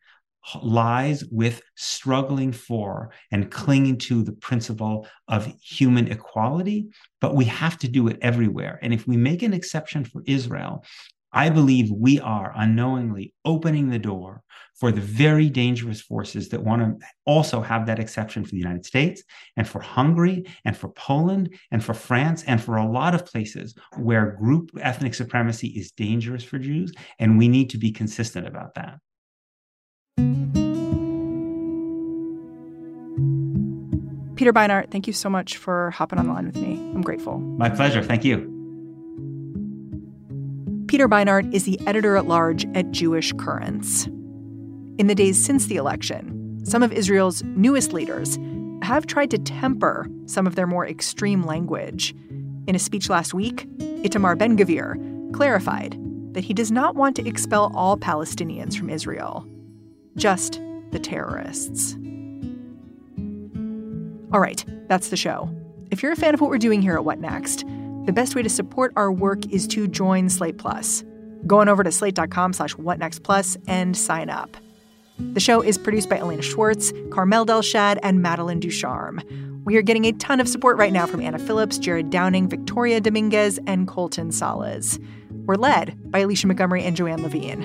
lies 0.62 1.24
with 1.30 1.60
struggling 1.76 2.52
for 2.52 3.10
and 3.30 3.50
clinging 3.50 3.98
to 3.98 4.22
the 4.22 4.32
principle 4.32 5.06
of 5.26 5.52
human 5.60 6.08
equality, 6.08 6.88
but 7.20 7.34
we 7.34 7.44
have 7.46 7.76
to 7.78 7.88
do 7.88 8.08
it 8.08 8.18
everywhere. 8.22 8.78
And 8.80 8.94
if 8.94 9.06
we 9.06 9.16
make 9.16 9.42
an 9.42 9.52
exception 9.52 10.04
for 10.04 10.22
Israel, 10.26 10.84
I 11.32 11.50
believe 11.50 11.90
we 11.90 12.20
are 12.20 12.52
unknowingly 12.56 13.34
opening 13.44 13.90
the 13.90 13.98
door 13.98 14.42
for 14.74 14.92
the 14.92 15.00
very 15.00 15.48
dangerous 15.48 16.00
forces 16.00 16.48
that 16.50 16.62
want 16.62 16.82
to 16.82 17.06
also 17.26 17.60
have 17.60 17.86
that 17.86 17.98
exception 17.98 18.44
for 18.44 18.50
the 18.50 18.58
United 18.58 18.86
States 18.86 19.22
and 19.56 19.66
for 19.66 19.80
Hungary 19.80 20.46
and 20.64 20.76
for 20.76 20.88
Poland 20.90 21.54
and 21.70 21.84
for 21.84 21.94
France 21.94 22.44
and 22.46 22.62
for 22.62 22.76
a 22.76 22.88
lot 22.88 23.14
of 23.14 23.26
places 23.26 23.74
where 23.96 24.36
group 24.40 24.70
ethnic 24.80 25.14
supremacy 25.14 25.68
is 25.68 25.90
dangerous 25.90 26.44
for 26.44 26.58
Jews. 26.58 26.92
And 27.18 27.38
we 27.38 27.48
need 27.48 27.70
to 27.70 27.78
be 27.78 27.90
consistent 27.90 28.46
about 28.46 28.74
that. 28.74 28.98
Peter 34.36 34.52
Beinart, 34.52 34.92
thank 34.92 35.08
you 35.08 35.12
so 35.12 35.28
much 35.28 35.56
for 35.56 35.90
hopping 35.90 36.20
on 36.20 36.28
the 36.28 36.32
line 36.32 36.46
with 36.46 36.56
me. 36.56 36.74
I'm 36.94 37.02
grateful. 37.02 37.38
My 37.38 37.68
pleasure. 37.68 38.04
Thank 38.04 38.24
you. 38.24 38.57
Peter 40.98 41.08
Beinart 41.08 41.54
is 41.54 41.62
the 41.62 41.78
editor 41.86 42.16
at 42.16 42.26
large 42.26 42.66
at 42.74 42.90
Jewish 42.90 43.32
Currents. 43.34 44.06
In 44.98 45.06
the 45.06 45.14
days 45.14 45.40
since 45.40 45.66
the 45.66 45.76
election, 45.76 46.58
some 46.64 46.82
of 46.82 46.92
Israel's 46.92 47.40
newest 47.44 47.92
leaders 47.92 48.36
have 48.82 49.06
tried 49.06 49.30
to 49.30 49.38
temper 49.38 50.08
some 50.26 50.44
of 50.44 50.56
their 50.56 50.66
more 50.66 50.84
extreme 50.84 51.44
language. 51.44 52.16
In 52.66 52.74
a 52.74 52.80
speech 52.80 53.08
last 53.08 53.32
week, 53.32 53.68
Itamar 53.78 54.36
Ben 54.36 54.58
Gvir 54.58 55.32
clarified 55.32 55.96
that 56.34 56.42
he 56.42 56.52
does 56.52 56.72
not 56.72 56.96
want 56.96 57.14
to 57.14 57.28
expel 57.28 57.70
all 57.76 57.96
Palestinians 57.96 58.76
from 58.76 58.90
Israel, 58.90 59.46
just 60.16 60.60
the 60.90 60.98
terrorists. 60.98 61.94
All 64.32 64.40
right, 64.40 64.64
that's 64.88 65.10
the 65.10 65.16
show. 65.16 65.48
If 65.92 66.02
you're 66.02 66.10
a 66.10 66.16
fan 66.16 66.34
of 66.34 66.40
what 66.40 66.50
we're 66.50 66.58
doing 66.58 66.82
here 66.82 66.94
at 66.94 67.04
What 67.04 67.20
Next, 67.20 67.64
the 68.08 68.12
best 68.14 68.34
way 68.34 68.42
to 68.42 68.48
support 68.48 68.90
our 68.96 69.12
work 69.12 69.44
is 69.52 69.66
to 69.66 69.86
join 69.86 70.30
Slate 70.30 70.56
Plus. 70.56 71.04
Go 71.46 71.60
on 71.60 71.68
over 71.68 71.84
to 71.84 71.92
slate.com 71.92 72.54
slash 72.54 72.74
whatnextplus 72.76 73.58
and 73.68 73.94
sign 73.94 74.30
up. 74.30 74.56
The 75.18 75.40
show 75.40 75.60
is 75.60 75.76
produced 75.76 76.08
by 76.08 76.16
Elena 76.16 76.40
Schwartz, 76.40 76.90
Carmel 77.10 77.44
Delshad, 77.44 77.98
and 78.02 78.22
Madeline 78.22 78.60
Ducharme. 78.60 79.20
We 79.66 79.76
are 79.76 79.82
getting 79.82 80.06
a 80.06 80.12
ton 80.12 80.40
of 80.40 80.48
support 80.48 80.78
right 80.78 80.90
now 80.90 81.04
from 81.04 81.20
Anna 81.20 81.38
Phillips, 81.38 81.76
Jared 81.76 82.08
Downing, 82.08 82.48
Victoria 82.48 82.98
Dominguez, 82.98 83.60
and 83.66 83.86
Colton 83.86 84.32
Salas. 84.32 84.98
We're 85.44 85.56
led 85.56 85.94
by 86.10 86.20
Alicia 86.20 86.46
Montgomery 86.46 86.84
and 86.84 86.96
Joanne 86.96 87.22
Levine. 87.22 87.64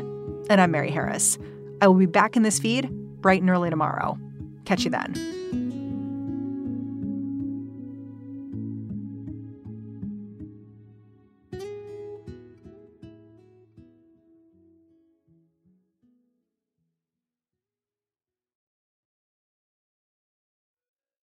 And 0.50 0.60
I'm 0.60 0.72
Mary 0.72 0.92
Harris. 0.92 1.38
I 1.82 1.88
will 1.88 1.96
be 1.96 2.06
back 2.06 2.36
in 2.36 2.44
this 2.44 2.60
feed 2.60 2.90
bright 3.22 3.40
and 3.40 3.50
early 3.50 3.70
tomorrow. 3.70 4.20
Catch 4.66 4.84
you 4.84 4.92
then. 4.92 5.43